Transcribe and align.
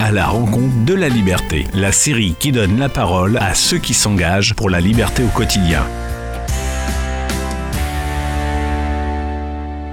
à 0.00 0.12
la 0.12 0.26
rencontre 0.26 0.84
de 0.86 0.94
la 0.94 1.08
liberté, 1.08 1.66
la 1.74 1.90
série 1.90 2.34
qui 2.38 2.52
donne 2.52 2.78
la 2.78 2.88
parole 2.88 3.36
à 3.38 3.54
ceux 3.54 3.78
qui 3.78 3.94
s'engagent 3.94 4.54
pour 4.54 4.70
la 4.70 4.80
liberté 4.80 5.24
au 5.24 5.28
quotidien. 5.28 5.84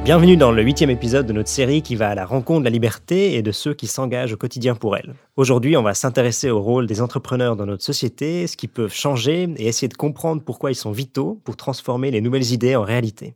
Bienvenue 0.04 0.38
dans 0.38 0.52
le 0.52 0.62
huitième 0.62 0.92
épisode 0.92 1.26
de 1.26 1.34
notre 1.34 1.50
série 1.50 1.82
qui 1.82 1.96
va 1.96 2.10
à 2.10 2.16
la 2.16 2.28
rencontre 2.28 2.60
de 2.60 2.66
la 2.66 2.70
liberté 2.70 3.34
et 3.34 3.42
de 3.42 3.52
ceux 3.52 3.74
qui 3.74 3.88
s'engagent 3.88 4.34
au 4.34 4.38
quotidien 4.38 4.76
pour 4.76 4.96
elle. 4.96 5.16
Aujourd'hui, 5.38 5.76
on 5.76 5.82
va 5.82 5.96
s'intéresser 5.96 6.52
au 6.52 6.62
rôle 6.62 6.86
des 6.86 7.02
entrepreneurs 7.02 7.56
dans 7.56 7.66
notre 7.66 7.84
société, 7.84 8.46
ce 8.46 8.56
qu'ils 8.56 8.70
peuvent 8.70 8.94
changer 8.94 9.50
et 9.58 9.68
essayer 9.68 9.88
de 9.88 9.96
comprendre 9.96 10.44
pourquoi 10.46 10.70
ils 10.70 10.76
sont 10.76 10.92
vitaux 10.92 11.40
pour 11.44 11.58
transformer 11.58 12.12
les 12.12 12.22
nouvelles 12.22 12.52
idées 12.52 12.76
en 12.76 12.84
réalité. 12.84 13.34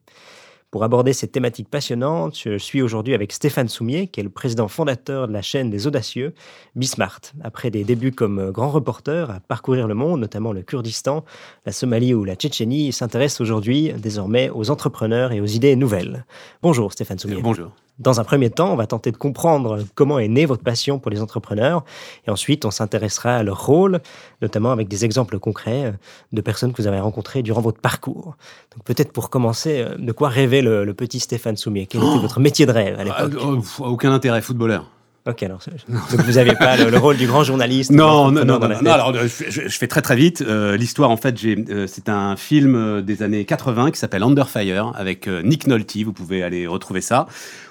Pour 0.72 0.84
aborder 0.84 1.14
cette 1.14 1.32
thématique 1.32 1.68
passionnante, 1.68 2.38
je 2.38 2.60
suis 2.60 2.84
aujourd'hui 2.84 3.16
avec 3.16 3.34
Stéphane 3.34 3.68
Soumier, 3.68 4.06
qui 4.06 4.20
est 4.20 4.24
le 4.24 4.30
président 4.30 4.68
fondateur 4.68 5.28
de 5.28 5.34
la 5.34 5.42
chaîne 5.42 5.72
des 5.72 5.88
audacieux, 5.88 6.36
Bismart. 6.76 7.22
Après 7.44 7.72
des 7.72 7.84
débuts 7.84 8.12
comme 8.12 8.52
grand 8.52 8.70
reporter 8.70 9.32
à 9.32 9.40
parcourir 9.40 9.88
le 9.88 9.96
monde, 9.96 10.20
notamment 10.20 10.54
le 10.54 10.62
Kurdistan, 10.62 11.26
la 11.66 11.72
Somalie 11.72 12.14
ou 12.14 12.24
la 12.24 12.36
Tchétchénie, 12.36 12.86
il 12.86 12.94
s'intéresse 12.94 13.42
aujourd'hui 13.42 13.92
désormais 13.98 14.52
aux 14.52 14.70
entrepreneurs 14.70 15.32
et 15.32 15.42
aux 15.42 15.48
idées 15.48 15.76
nouvelles. 15.76 16.26
Bonjour 16.62 16.94
Stéphane 16.94 17.18
Soumier. 17.18 17.42
Bonjour. 17.42 17.72
Dans 18.00 18.20
un 18.20 18.24
premier 18.24 18.50
temps, 18.50 18.72
on 18.72 18.76
va 18.76 18.88
tenter 18.88 19.12
de 19.12 19.18
comprendre 19.18 19.80
comment 19.94 20.20
est 20.20 20.28
née 20.28 20.46
votre 20.46 20.64
passion 20.64 21.00
pour 21.00 21.12
les 21.12 21.22
entrepreneurs 21.22 21.84
et 22.26 22.32
ensuite 22.32 22.64
on 22.66 22.72
s'intéressera 22.72 23.36
à 23.36 23.44
leur 23.44 23.66
rôle, 23.66 24.00
notamment 24.42 24.72
avec 24.72 24.88
des 24.88 25.04
exemples 25.04 25.38
concrets 25.38 25.94
de 26.32 26.42
personnes 26.42 26.72
que 26.72 26.82
vous 26.82 26.88
avez 26.88 27.00
rencontrées 27.00 27.44
durant 27.44 27.62
votre 27.62 27.82
parcours. 27.82 28.36
Donc 28.76 28.86
peut-être 28.86 29.12
pour 29.12 29.30
commencer, 29.30 29.82
euh, 29.82 29.96
de 29.98 30.12
quoi 30.12 30.30
rêvait 30.30 30.62
le, 30.62 30.94
petit 30.94 31.20
Stéphane 31.20 31.58
Soumier? 31.58 31.88
Quel 31.88 32.02
était 32.02 32.10
oh 32.16 32.20
votre 32.20 32.40
métier 32.40 32.66
de 32.66 32.72
rêve 32.72 33.00
à 33.00 33.04
l'époque? 33.04 33.34
ah, 33.40 33.84
Aucun 33.84 34.12
intérêt, 34.12 34.42
footballeur. 34.42 34.86
Ok, 35.28 35.44
alors 35.44 35.60
donc 35.90 36.22
vous 36.22 36.34
n'avez 36.34 36.56
pas 36.56 36.78
le, 36.78 36.98
rôle 36.98 37.18
du 37.18 37.28
grand 37.28 37.44
journaliste 37.44 37.92
Non, 37.92 38.32
non, 38.32 38.46
non, 38.46 38.60
non, 38.60 38.92
alors 38.92 39.14
je, 39.14 39.28
fais 39.68 39.88
très 39.88 40.02
très 40.02 40.16
vite. 40.16 40.42
Euh, 40.42 40.78
l'histoire, 40.78 41.12
en 41.12 41.18
fait, 41.18 41.36
euh, 41.44 41.88
c'est 41.88 42.08
un 42.08 42.38
film 42.38 42.76
euh, 42.76 43.02
des 43.02 43.22
années 43.22 43.44
80 43.44 43.92
qui 43.92 44.00
s'appelle 44.00 44.24
Under 44.24 44.50
Fire 44.50 44.94
avec 44.96 45.28
Nick 45.28 45.68
Nolte. 45.68 45.98
Vous 45.98 46.14
pouvez 46.14 46.42
aller 46.42 46.68
retrouver 46.68 47.02
ça, 47.02 47.28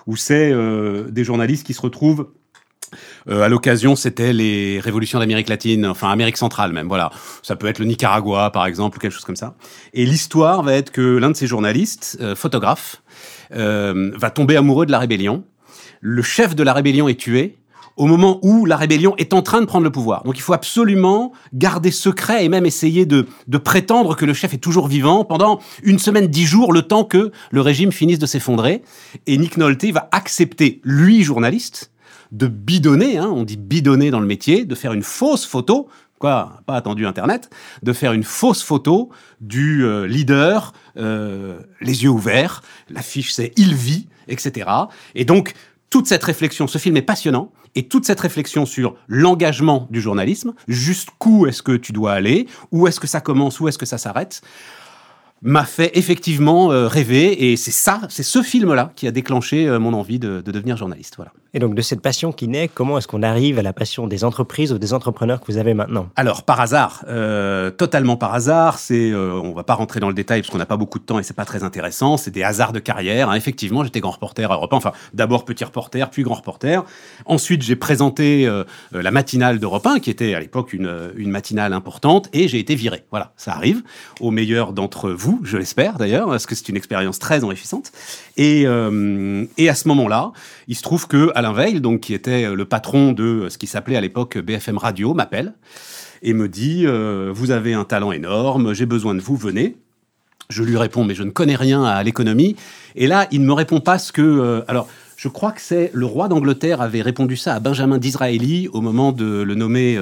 où 0.06 0.16
c'est 0.16 0.52
des 1.08 1.24
journalistes 1.24 1.66
qui 1.66 1.74
se 1.74 1.80
retrouvent 1.80 2.28
à 3.28 3.48
l'occasion, 3.50 3.96
c'était 3.96 4.32
les 4.32 4.80
révolutions 4.80 5.18
d'Amérique 5.18 5.50
latine, 5.50 5.84
enfin 5.84 6.10
Amérique 6.10 6.38
centrale 6.38 6.72
même. 6.72 6.88
Voilà, 6.88 7.10
ça 7.42 7.54
peut 7.54 7.66
être 7.66 7.78
le 7.80 7.84
Nicaragua 7.84 8.50
par 8.50 8.64
exemple 8.64 8.96
ou 8.96 9.00
quelque 9.00 9.12
chose 9.12 9.26
comme 9.26 9.36
ça. 9.36 9.54
Et 9.92 10.06
l'histoire 10.06 10.62
va 10.62 10.72
être 10.72 10.90
que 10.90 11.18
l'un 11.18 11.30
de 11.30 11.36
ces 11.36 11.46
journalistes, 11.46 12.18
photographe, 12.34 13.02
va 13.50 14.30
tomber 14.30 14.56
amoureux 14.56 14.86
de 14.86 14.92
la 14.92 14.98
rébellion 14.98 15.44
le 16.00 16.22
chef 16.22 16.54
de 16.54 16.62
la 16.62 16.72
rébellion 16.72 17.08
est 17.08 17.18
tué 17.18 17.56
au 17.98 18.06
moment 18.06 18.38
où 18.42 18.64
la 18.64 18.76
rébellion 18.76 19.14
est 19.18 19.34
en 19.34 19.42
train 19.42 19.60
de 19.60 19.66
prendre 19.66 19.84
le 19.84 19.90
pouvoir. 19.90 20.22
Donc 20.22 20.38
il 20.38 20.40
faut 20.40 20.52
absolument 20.52 21.32
garder 21.52 21.90
secret 21.90 22.44
et 22.44 22.48
même 22.48 22.64
essayer 22.64 23.04
de, 23.04 23.26
prétendre 23.58 24.16
que 24.16 24.24
le 24.24 24.32
chef 24.32 24.54
est 24.54 24.58
toujours 24.58 24.86
vivant 24.86 25.24
pendant 25.24 25.58
une 25.82 25.98
semaine, 25.98 26.28
dix 26.28 26.46
jours, 26.46 26.72
le 26.72 26.82
temps 26.82 27.04
que 27.04 27.32
le 27.50 27.60
régime 27.60 27.90
finisse 27.90 28.20
de 28.20 28.26
s'effondrer. 28.26 28.82
Et 29.26 29.36
Nick 29.36 29.56
Nolte 29.56 29.84
va 29.86 30.08
accepter, 30.12 30.80
lui, 30.84 31.24
journaliste, 31.24 31.90
de 32.30 32.46
bidonner, 32.46 33.18
hein, 33.18 33.30
on 33.34 33.42
dit 33.42 33.56
bidonner 33.56 34.10
dans 34.10 34.20
le 34.20 34.26
métier, 34.26 34.64
de 34.64 34.74
faire 34.76 34.92
une 34.92 35.02
fausse 35.02 35.44
photo, 35.44 35.88
quoi, 36.20 36.60
pas 36.66 36.76
attendu 36.76 37.04
Internet, 37.04 37.50
de 37.82 37.92
faire 37.92 38.12
une 38.12 38.22
fausse 38.22 38.62
photo 38.62 39.10
du 39.40 39.84
euh, 39.84 40.06
leader, 40.06 40.72
euh, 40.98 41.58
les 41.80 42.04
yeux 42.04 42.10
ouverts, 42.10 42.62
l'affiche 42.90 43.32
c'est 43.32 43.52
Il 43.56 43.74
vit, 43.74 44.08
etc. 44.28 44.70
Et 45.14 45.24
donc, 45.24 45.54
toute 45.90 46.06
cette 46.06 46.24
réflexion, 46.24 46.66
ce 46.66 46.78
film 46.78 46.96
est 46.96 47.02
passionnant, 47.02 47.52
et 47.74 47.88
toute 47.88 48.04
cette 48.04 48.20
réflexion 48.20 48.66
sur 48.66 48.96
l'engagement 49.08 49.86
du 49.90 50.00
journalisme, 50.00 50.54
jusqu'où 50.66 51.46
est-ce 51.46 51.62
que 51.62 51.72
tu 51.72 51.92
dois 51.92 52.12
aller, 52.12 52.46
où 52.72 52.86
est-ce 52.86 53.00
que 53.00 53.06
ça 53.06 53.20
commence, 53.20 53.60
où 53.60 53.68
est-ce 53.68 53.78
que 53.78 53.86
ça 53.86 53.98
s'arrête, 53.98 54.42
m'a 55.42 55.64
fait 55.64 55.96
effectivement 55.96 56.72
euh, 56.72 56.88
rêver, 56.88 57.50
et 57.50 57.56
c'est 57.56 57.70
ça, 57.70 58.00
c'est 58.08 58.22
ce 58.22 58.42
film-là 58.42 58.92
qui 58.96 59.06
a 59.06 59.10
déclenché 59.10 59.66
euh, 59.66 59.78
mon 59.78 59.92
envie 59.92 60.18
de, 60.18 60.40
de 60.40 60.52
devenir 60.52 60.76
journaliste. 60.76 61.14
Voilà. 61.16 61.32
Et 61.54 61.60
donc 61.60 61.74
de 61.74 61.80
cette 61.80 62.02
passion 62.02 62.30
qui 62.30 62.46
naît, 62.46 62.68
comment 62.68 62.98
est-ce 62.98 63.08
qu'on 63.08 63.22
arrive 63.22 63.58
à 63.58 63.62
la 63.62 63.72
passion 63.72 64.06
des 64.06 64.22
entreprises 64.22 64.72
ou 64.72 64.78
des 64.78 64.92
entrepreneurs 64.92 65.40
que 65.40 65.50
vous 65.50 65.56
avez 65.56 65.72
maintenant? 65.72 66.08
Alors 66.14 66.42
par 66.42 66.60
hasard, 66.60 67.04
euh, 67.08 67.70
totalement 67.70 68.16
par 68.16 68.34
hasard. 68.34 68.78
C'est, 68.78 69.10
euh, 69.10 69.32
on 69.32 69.54
va 69.54 69.64
pas 69.64 69.74
rentrer 69.74 69.98
dans 69.98 70.08
le 70.08 70.14
détail 70.14 70.42
parce 70.42 70.50
qu'on 70.50 70.58
n'a 70.58 70.66
pas 70.66 70.76
beaucoup 70.76 70.98
de 70.98 71.04
temps 71.04 71.18
et 71.18 71.22
c'est 71.22 71.34
pas 71.34 71.46
très 71.46 71.64
intéressant. 71.64 72.16
C'est 72.16 72.30
des 72.30 72.42
hasards 72.42 72.72
de 72.72 72.80
carrière. 72.80 73.30
Hein. 73.30 73.34
Effectivement, 73.34 73.82
j'étais 73.82 74.00
grand 74.00 74.12
reporter 74.12 74.50
à 74.50 74.54
Europe 74.54 74.72
1. 74.72 74.76
Enfin, 74.76 74.92
d'abord 75.14 75.46
petit 75.46 75.64
reporter, 75.64 76.10
puis 76.10 76.22
grand 76.22 76.34
reporter. 76.34 76.84
Ensuite, 77.24 77.62
j'ai 77.62 77.76
présenté 77.76 78.46
euh, 78.46 78.64
la 78.92 79.10
matinale 79.10 79.58
d'Europe 79.58 79.86
1, 79.86 80.00
qui 80.00 80.10
était 80.10 80.34
à 80.34 80.40
l'époque 80.40 80.74
une, 80.74 81.12
une 81.16 81.30
matinale 81.30 81.72
importante, 81.72 82.28
et 82.34 82.46
j'ai 82.48 82.58
été 82.58 82.74
viré. 82.74 83.04
Voilà, 83.10 83.32
ça 83.36 83.52
arrive 83.52 83.82
au 84.20 84.30
meilleur 84.30 84.72
d'entre 84.72 85.10
vous, 85.10 85.27
je 85.42 85.56
l'espère 85.56 85.98
d'ailleurs, 85.98 86.28
parce 86.28 86.46
que 86.46 86.54
c'est 86.54 86.68
une 86.68 86.76
expérience 86.76 87.18
très 87.18 87.44
enrichissante. 87.44 87.92
Et, 88.36 88.66
euh, 88.66 89.44
et 89.56 89.68
à 89.68 89.74
ce 89.74 89.88
moment-là, 89.88 90.32
il 90.68 90.76
se 90.76 90.82
trouve 90.82 91.06
que 91.06 91.30
Alain 91.34 91.52
Veil, 91.52 91.80
donc 91.80 92.00
qui 92.00 92.14
était 92.14 92.44
euh, 92.44 92.54
le 92.54 92.64
patron 92.64 93.12
de 93.12 93.24
euh, 93.24 93.50
ce 93.50 93.58
qui 93.58 93.66
s'appelait 93.66 93.96
à 93.96 94.00
l'époque 94.00 94.38
BFM 94.38 94.78
Radio, 94.78 95.14
m'appelle 95.14 95.54
et 96.22 96.32
me 96.32 96.48
dit 96.48 96.84
Vous 96.84 97.50
avez 97.52 97.74
un 97.74 97.84
talent 97.84 98.10
énorme, 98.10 98.74
j'ai 98.74 98.86
besoin 98.86 99.14
de 99.14 99.20
vous, 99.20 99.36
venez. 99.36 99.76
Je 100.48 100.64
lui 100.64 100.76
réponds 100.76 101.04
Mais 101.04 101.14
je 101.14 101.22
ne 101.22 101.30
connais 101.30 101.54
rien 101.54 101.84
à 101.84 102.02
l'économie. 102.02 102.56
Et 102.96 103.06
là, 103.06 103.28
il 103.30 103.40
ne 103.40 103.46
me 103.46 103.52
répond 103.52 103.78
pas 103.78 104.00
ce 104.00 104.10
que. 104.10 104.64
alors, 104.66 104.88
je 105.18 105.28
crois 105.28 105.52
que 105.52 105.60
c'est 105.60 105.90
le 105.92 106.06
roi 106.06 106.28
d'Angleterre 106.28 106.80
avait 106.80 107.02
répondu 107.02 107.36
ça 107.36 107.54
à 107.54 107.60
Benjamin 107.60 107.98
Disraeli 107.98 108.68
au 108.72 108.80
moment 108.80 109.12
de 109.12 109.42
le 109.42 109.54
nommer 109.54 109.98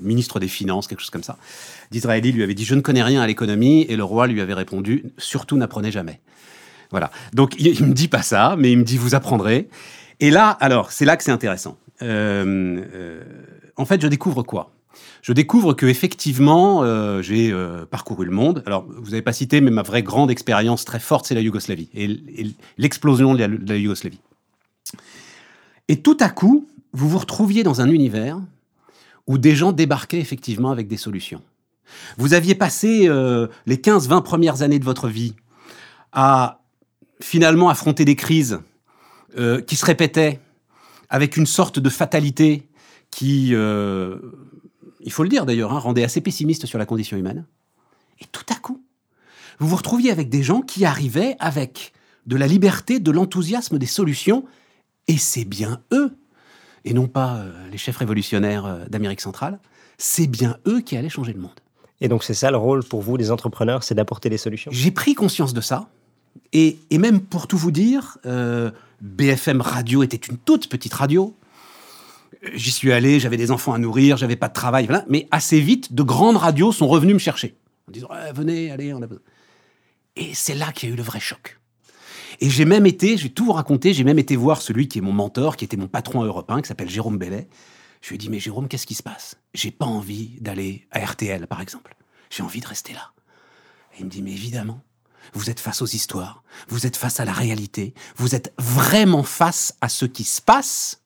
ministre 0.00 0.40
des 0.40 0.48
Finances, 0.48 0.86
quelque 0.86 1.00
chose 1.00 1.10
comme 1.10 1.24
ça. 1.24 1.36
Disraeli 1.90 2.32
lui 2.32 2.42
avait 2.42 2.54
dit 2.54 2.64
Je 2.64 2.76
ne 2.76 2.80
connais 2.80 3.02
rien 3.02 3.20
à 3.20 3.26
l'économie. 3.26 3.82
Et 3.88 3.96
le 3.96 4.04
roi 4.04 4.28
lui 4.28 4.40
avait 4.40 4.54
répondu 4.54 5.06
Surtout 5.18 5.56
n'apprenez 5.56 5.90
jamais. 5.90 6.20
Voilà. 6.92 7.10
Donc, 7.32 7.56
il, 7.58 7.66
il 7.66 7.84
me 7.84 7.92
dit 7.92 8.08
pas 8.08 8.22
ça, 8.22 8.54
mais 8.56 8.70
il 8.70 8.78
me 8.78 8.84
dit 8.84 8.96
Vous 8.96 9.16
apprendrez. 9.16 9.68
Et 10.20 10.30
là, 10.30 10.50
alors, 10.60 10.92
c'est 10.92 11.04
là 11.04 11.16
que 11.16 11.24
c'est 11.24 11.32
intéressant. 11.32 11.78
Euh, 12.02 12.82
euh, 12.94 13.22
en 13.76 13.84
fait, 13.84 14.00
je 14.00 14.06
découvre 14.06 14.42
quoi? 14.42 14.72
Je 15.22 15.32
découvre 15.32 15.74
que 15.74 15.86
effectivement, 15.86 16.82
euh, 16.82 17.22
j'ai 17.22 17.54
parcouru 17.90 18.24
le 18.24 18.30
monde. 18.30 18.62
Alors, 18.66 18.86
vous 18.88 19.10
n'avez 19.10 19.22
pas 19.22 19.32
cité, 19.32 19.60
mais 19.60 19.70
ma 19.70 19.82
vraie 19.82 20.02
grande 20.02 20.30
expérience 20.30 20.84
très 20.84 21.00
forte, 21.00 21.26
c'est 21.26 21.34
la 21.34 21.40
Yougoslavie 21.40 21.88
et, 21.94 22.20
l'explosion 22.78 23.34
de, 23.34 23.44
la, 23.66 23.76
Yougoslavie. 23.76 24.20
Et 25.90 25.96
tout 25.96 26.16
à 26.20 26.28
coup, 26.28 26.68
vous 26.92 27.08
vous 27.08 27.18
retrouviez 27.18 27.64
dans 27.64 27.80
un 27.80 27.90
univers 27.90 28.40
où 29.26 29.38
des 29.38 29.56
gens 29.56 29.72
débarquaient 29.72 30.20
effectivement 30.20 30.70
avec 30.70 30.86
des 30.86 30.96
solutions. 30.96 31.42
Vous 32.16 32.32
aviez 32.32 32.54
passé 32.54 33.08
les 33.66 33.76
15-20 33.76 34.22
premières 34.22 34.62
années 34.62 34.78
de 34.78 34.84
votre 34.84 35.08
vie 35.08 35.34
à 36.12 36.60
finalement 37.20 37.70
affronter 37.70 38.04
des 38.04 38.14
crises 38.14 38.60
euh, 39.36 39.60
qui 39.60 39.74
se 39.74 39.84
répétait 39.84 40.38
avec 41.08 41.36
une 41.36 41.46
sorte 41.46 41.80
de 41.80 41.90
fatalité 41.90 42.68
qui, 43.10 43.50
euh, 43.56 44.16
il 45.00 45.10
faut 45.10 45.24
le 45.24 45.28
dire 45.28 45.44
d'ailleurs, 45.44 45.72
hein, 45.72 45.80
rendait 45.80 46.04
assez 46.04 46.20
pessimiste 46.20 46.66
sur 46.66 46.78
la 46.78 46.86
condition 46.86 47.16
humaine. 47.16 47.46
Et 48.20 48.26
tout 48.30 48.46
à 48.48 48.54
coup, 48.54 48.80
vous 49.58 49.66
vous 49.66 49.76
retrouviez 49.76 50.12
avec 50.12 50.28
des 50.28 50.44
gens 50.44 50.60
qui 50.60 50.84
arrivaient 50.84 51.34
avec 51.40 51.92
de 52.26 52.36
la 52.36 52.46
liberté, 52.46 53.00
de 53.00 53.10
l'enthousiasme, 53.10 53.76
des 53.76 53.86
solutions, 53.86 54.44
et 55.10 55.18
c'est 55.18 55.44
bien 55.44 55.82
eux, 55.92 56.16
et 56.84 56.94
non 56.94 57.08
pas 57.08 57.36
euh, 57.36 57.68
les 57.70 57.78
chefs 57.78 57.96
révolutionnaires 57.96 58.86
d'Amérique 58.88 59.20
centrale, 59.20 59.58
c'est 59.98 60.28
bien 60.28 60.56
eux 60.66 60.80
qui 60.80 60.96
allaient 60.96 61.08
changer 61.08 61.32
le 61.32 61.40
monde. 61.40 61.58
Et 62.00 62.08
donc 62.08 62.22
c'est 62.22 62.34
ça 62.34 62.50
le 62.50 62.56
rôle 62.56 62.84
pour 62.84 63.02
vous 63.02 63.18
des 63.18 63.30
entrepreneurs, 63.30 63.82
c'est 63.82 63.94
d'apporter 63.94 64.30
des 64.30 64.38
solutions? 64.38 64.70
J'ai 64.72 64.92
pris 64.92 65.14
conscience 65.14 65.52
de 65.52 65.60
ça, 65.60 65.88
et, 66.52 66.78
même 66.92 67.20
pour 67.20 67.48
tout 67.48 67.58
vous 67.58 67.72
dire, 67.72 68.18
BFM 69.00 69.60
Radio 69.60 70.04
était 70.04 70.16
une 70.16 70.38
toute 70.38 70.68
petite 70.68 70.94
radio. 70.94 71.34
J'y 72.54 72.70
suis 72.70 72.92
allé, 72.92 73.18
j'avais 73.18 73.36
des 73.36 73.50
enfants 73.50 73.72
à 73.72 73.78
nourrir, 73.78 74.16
j'avais 74.16 74.36
pas 74.36 74.48
de 74.48 74.54
travail, 74.54 74.86
voilà. 74.86 75.04
Mais 75.08 75.26
assez 75.32 75.60
vite, 75.60 75.92
de 75.92 76.02
grandes 76.04 76.36
radios 76.36 76.72
sont 76.72 76.86
revenues 76.86 77.14
me 77.14 77.18
chercher 77.18 77.56
en 77.88 77.92
disant 77.92 78.08
venez, 78.32 78.70
allez, 78.70 78.94
on 78.94 79.02
a 79.02 79.06
besoin. 79.06 79.22
Et 80.16 80.34
c'est 80.34 80.54
là 80.54 80.72
qu'il 80.72 80.88
y 80.88 80.92
a 80.92 80.94
eu 80.94 80.96
le 80.96 81.02
vrai 81.02 81.20
choc. 81.20 81.59
Et 82.40 82.48
j'ai 82.48 82.64
même 82.64 82.86
été, 82.86 83.18
je 83.18 83.24
vais 83.24 83.28
tout 83.28 83.44
vous 83.44 83.52
raconter, 83.52 83.92
j'ai 83.92 84.04
même 84.04 84.18
été 84.18 84.34
voir 84.34 84.62
celui 84.62 84.88
qui 84.88 84.98
est 84.98 85.02
mon 85.02 85.12
mentor, 85.12 85.56
qui 85.56 85.64
était 85.66 85.76
mon 85.76 85.88
patron 85.88 86.22
européen, 86.22 86.62
qui 86.62 86.68
s'appelle 86.68 86.88
Jérôme 86.88 87.18
Bellet. 87.18 87.48
Je 88.00 88.08
lui 88.08 88.14
ai 88.14 88.18
dit, 88.18 88.30
mais 88.30 88.40
Jérôme, 88.40 88.66
qu'est-ce 88.66 88.86
qui 88.86 88.94
se 88.94 89.02
passe? 89.02 89.36
J'ai 89.52 89.70
pas 89.70 89.84
envie 89.84 90.38
d'aller 90.40 90.86
à 90.90 91.04
RTL, 91.04 91.46
par 91.46 91.60
exemple. 91.60 91.94
J'ai 92.30 92.42
envie 92.42 92.60
de 92.60 92.66
rester 92.66 92.94
là. 92.94 93.12
Et 93.94 94.00
il 94.00 94.06
me 94.06 94.10
dit, 94.10 94.22
mais 94.22 94.32
évidemment, 94.32 94.80
vous 95.34 95.50
êtes 95.50 95.60
face 95.60 95.82
aux 95.82 95.86
histoires, 95.86 96.42
vous 96.68 96.86
êtes 96.86 96.96
face 96.96 97.20
à 97.20 97.26
la 97.26 97.32
réalité, 97.32 97.92
vous 98.16 98.34
êtes 98.34 98.54
vraiment 98.58 99.22
face 99.22 99.76
à 99.82 99.90
ce 99.90 100.06
qui 100.06 100.24
se 100.24 100.40
passe, 100.40 101.02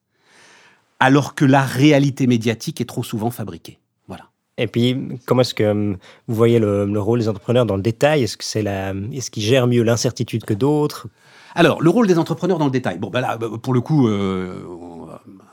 alors 1.00 1.34
que 1.34 1.44
la 1.44 1.62
réalité 1.62 2.28
médiatique 2.28 2.80
est 2.80 2.84
trop 2.86 3.02
souvent 3.02 3.30
fabriquée. 3.30 3.80
Voilà. 4.06 4.30
Et 4.56 4.68
puis, 4.68 5.18
comment 5.26 5.40
est-ce 5.40 5.54
que 5.54 5.64
hum, 5.64 5.96
vous 6.28 6.34
voyez 6.34 6.60
le, 6.60 7.00
rôle 7.00 7.18
des 7.18 7.28
entrepreneurs 7.28 7.66
dans 7.66 7.76
le 7.76 7.82
détail? 7.82 8.22
Est-ce 8.22 8.36
que 8.36 8.44
c'est 8.44 8.62
la, 8.62 8.94
est-ce 9.12 9.32
qu'ils 9.32 9.42
gèrent 9.42 9.66
mieux 9.66 9.82
l'incertitude 9.82 10.44
que 10.44 10.54
d'autres? 10.54 11.08
Alors, 11.54 11.80
le 11.82 11.90
rôle 11.90 12.06
des 12.06 12.18
entrepreneurs 12.18 12.58
dans 12.58 12.64
le 12.64 12.70
détail. 12.70 12.98
Bon, 12.98 13.10
ben 13.10 13.20
là, 13.20 13.38
pour 13.38 13.72
le 13.74 13.80
coup, 13.80 14.08
euh, 14.08 14.64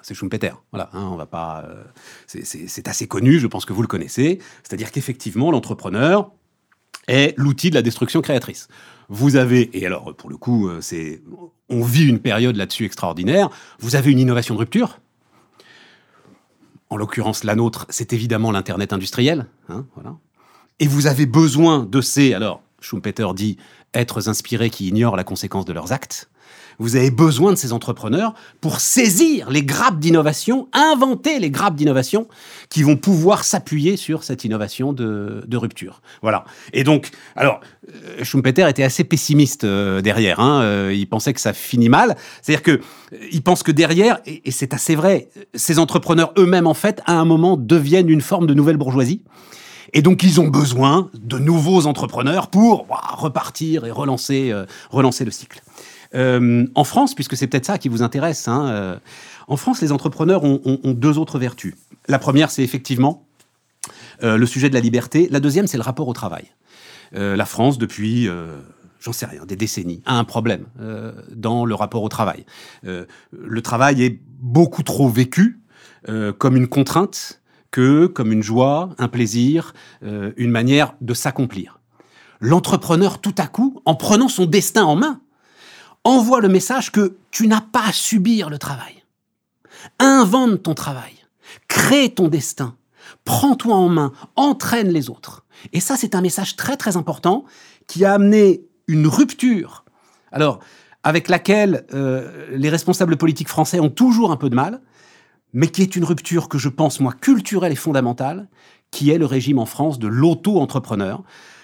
c'est 0.01 0.13
Schumpeter. 0.13 0.51
Voilà, 0.71 0.89
hein, 0.94 1.07
on 1.12 1.15
va 1.15 1.25
pas. 1.27 1.63
euh, 1.68 1.83
c'est 2.27 2.88
assez 2.88 3.07
connu, 3.07 3.39
je 3.39 3.48
pense 3.48 3.65
que 3.65 3.74
vous 3.74 3.81
le 3.81 3.88
connaissez. 3.88 4.39
C'est-à-dire 4.63 4.92
qu'effectivement, 4.92 5.51
l'entrepreneur 5.51 6.31
est 7.07 7.38
l'outil 7.38 7.69
de 7.69 7.75
la 7.75 7.81
destruction 7.81 8.21
créatrice. 8.21 8.68
Vous 9.09 9.36
avez, 9.36 9.77
et 9.77 9.86
alors 9.86 10.15
pour 10.15 10.30
le 10.30 10.38
coup, 10.38 10.69
euh, 10.69 10.80
c'est, 10.81 11.21
on 11.69 11.83
vit 11.83 12.07
une 12.07 12.19
période 12.19 12.56
là-dessus 12.56 12.86
extraordinaire. 12.86 13.50
Vous 13.80 13.95
avez 13.95 14.12
une 14.12 14.19
innovation 14.19 14.56
de 14.56 14.59
rupture. 14.59 15.00
En 16.89 16.98
l'occurrence, 16.98 17.44
la 17.44 17.56
nôtre, 17.56 17.86
c'est 17.89 18.12
évidemment 18.13 18.51
l'internet 18.51 18.92
industriel. 18.92 19.48
hein, 19.69 19.86
voilà. 19.95 20.18
Et 20.80 20.88
vous 20.88 21.07
avez 21.07 21.25
besoin 21.25 21.86
de 21.86 22.01
ces, 22.01 22.33
alors 22.33 22.62
Schumpeter 22.81 23.27
dit, 23.36 23.57
êtres 23.94 24.30
inspirés 24.30 24.70
qui 24.70 24.88
ignorent 24.88 25.16
la 25.16 25.24
conséquence 25.24 25.66
de 25.66 25.74
leurs 25.74 25.92
actes. 25.92 26.30
Vous 26.80 26.96
avez 26.96 27.12
besoin 27.12 27.52
de 27.52 27.58
ces 27.58 27.74
entrepreneurs 27.74 28.34
pour 28.60 28.80
saisir 28.80 29.52
les 29.52 29.64
grappes 29.64 30.00
d'innovation, 30.00 30.68
inventer 30.74 31.38
les 31.38 31.52
grappes 31.52 31.76
d'innovation 31.76 32.28
qui 32.70 32.82
vont 32.82 32.98
pouvoir 32.98 33.44
s'appuyer 33.44 33.98
sur 33.98 34.24
cette 34.24 34.46
innovation 34.46 34.92
de, 34.92 35.56
rupture. 35.56 36.02
Voilà. 36.24 36.44
Et 36.74 36.84
donc, 36.84 37.12
alors, 37.36 37.60
euh, 37.88 38.24
Schumpeter 38.24 38.68
était 38.68 38.82
assez 38.82 39.04
pessimiste 39.04 39.64
euh, 39.64 40.02
derrière. 40.02 40.40
hein, 40.40 40.64
euh, 40.64 40.92
il 40.92 41.08
pensait 41.08 41.34
que 41.34 41.42
ça 41.42 41.54
finit 41.54 41.90
mal. 41.90 42.16
C'est-à-dire 42.42 42.64
que 42.64 42.82
il 43.32 43.44
pense 43.44 43.62
que 43.62 43.72
derrière, 43.72 44.20
et 44.26 44.50
c'est 44.50 44.74
assez 44.74 44.96
vrai, 44.96 45.30
ces 45.54 45.78
entrepreneurs 45.78 46.34
eux-mêmes, 46.38 46.66
en 46.66 46.74
fait, 46.74 47.02
à 47.06 47.14
un 47.14 47.26
moment, 47.26 47.58
deviennent 47.58 48.10
une 48.10 48.22
forme 48.22 48.48
de 48.48 48.56
nouvelle 48.56 48.78
bourgeoisie. 48.78 49.22
Et 49.94 50.01
donc, 50.01 50.24
ils 50.24 50.39
ont 50.39 50.48
besoin 50.48 51.10
de 51.13 51.38
nouveaux 51.38 51.86
entrepreneurs 51.86 52.48
pour 52.48 52.88
repartir 53.18 53.86
et 53.86 53.92
relancer, 53.92 54.51
euh, 54.51 54.66
relancer 54.89 55.25
le 55.25 55.31
cycle. 55.31 55.62
Euh, 56.13 56.66
en 56.75 56.83
France, 56.83 57.16
puisque 57.16 57.38
c'est 57.38 57.48
peut-être 57.48 57.66
ça 57.66 57.78
qui 57.78 57.89
vous 57.89 58.01
intéresse, 58.01 58.48
hein, 58.48 58.68
euh, 58.68 58.98
en 59.48 59.57
France, 59.57 59.81
les 59.81 59.92
entrepreneurs 59.92 60.44
ont, 60.44 60.80
deux 60.86 61.18
autres 61.18 61.39
vertus. 61.39 61.75
La 62.07 62.19
première, 62.19 62.51
c'est 62.51 62.63
effectivement 62.63 63.25
le 64.22 64.45
sujet 64.45 64.69
de 64.69 64.75
la 64.75 64.80
liberté. 64.80 65.28
La 65.31 65.39
deuxième, 65.39 65.68
c'est 65.68 65.78
le 65.78 65.84
rapport 65.84 66.07
au 66.07 66.13
travail. 66.13 66.45
La 67.12 67.45
France, 67.45 67.77
depuis, 67.77 68.30
j'en 69.01 69.12
sais 69.12 69.25
rien, 69.25 69.45
des 69.45 69.57
décennies, 69.57 70.01
a 70.06 70.18
un 70.18 70.24
problème 70.24 70.66
dans 71.36 71.66
le 71.66 71.75
rapport 71.75 72.04
au 72.04 72.07
travail. 72.07 72.45
Le 72.84 73.62
travail 73.62 74.04
est 74.04 74.22
beaucoup 74.39 74.84
trop 74.84 75.10
vécu 75.10 75.60
comme 76.38 76.56
une 76.56 76.68
contrainte 76.68 77.41
que 77.72 78.06
comme 78.08 78.32
une 78.32 78.44
joie, 78.44 78.90
un 78.98 79.08
plaisir, 79.08 79.74
euh, 80.04 80.34
une 80.38 80.52
manière 80.52 80.94
de 81.02 81.14
s'accomplir. 81.14 81.80
L'entrepreneur, 82.40 83.20
tout 83.20 83.36
à 83.38 83.48
coup, 83.48 83.82
en 83.86 83.96
prenant 83.96 84.28
son 84.28 84.46
destin 84.46 84.84
en 84.84 84.96
main, 84.96 85.22
envoie 86.04 86.42
le 86.42 86.50
message 86.50 86.92
que 86.92 87.18
tu 87.32 87.48
n'as 87.48 87.62
pas 87.62 87.88
à 87.88 87.94
subir 87.94 88.50
le 88.50 88.58
travail. 88.58 89.04
Invente 90.00 90.64
ton 90.64 90.74
travail, 90.74 91.14
crée 91.68 92.10
ton 92.10 92.28
destin, 92.28 92.76
prends-toi 93.24 93.76
en 93.76 93.90
main, 93.90 94.12
entraîne 94.36 94.90
les 94.90 95.10
autres. 95.10 95.46
Et 95.74 95.80
ça, 95.80 95.96
c'est 95.96 96.16
un 96.16 96.22
message 96.22 96.56
très 96.56 96.78
très 96.78 96.98
important 96.98 97.46
qui 97.88 98.06
a 98.06 98.14
amené 98.14 98.64
une 98.88 99.08
rupture. 99.08 99.86
Alors, 100.32 100.60
avec 101.04 101.30
laquelle 101.30 101.86
euh, 101.94 102.48
les 102.52 102.70
responsables 102.70 103.18
politiques 103.18 103.48
français 103.48 103.80
ont 103.80 103.90
toujours 103.90 104.32
un 104.32 104.38
peu 104.38 104.50
de 104.50 104.56
mal, 104.56 104.82
mais 105.53 105.68
qui 105.68 105.81
est 105.81 105.95
une 105.95 106.03
rupture 106.03 106.50
que 106.50 106.57
je 106.57 106.69
pense, 106.69 107.00
moi, 107.00 107.13
culturelle 107.13 107.71
et 107.71 107.75
fondamentale, 107.75 108.48
qui 108.92 109.09
est 109.09 109.18
le 109.18 109.25
régime 109.25 109.59
en 109.59 109.65
France 109.65 110.00
de 110.00 110.07
l'auto-entrepreneur. 110.07 111.24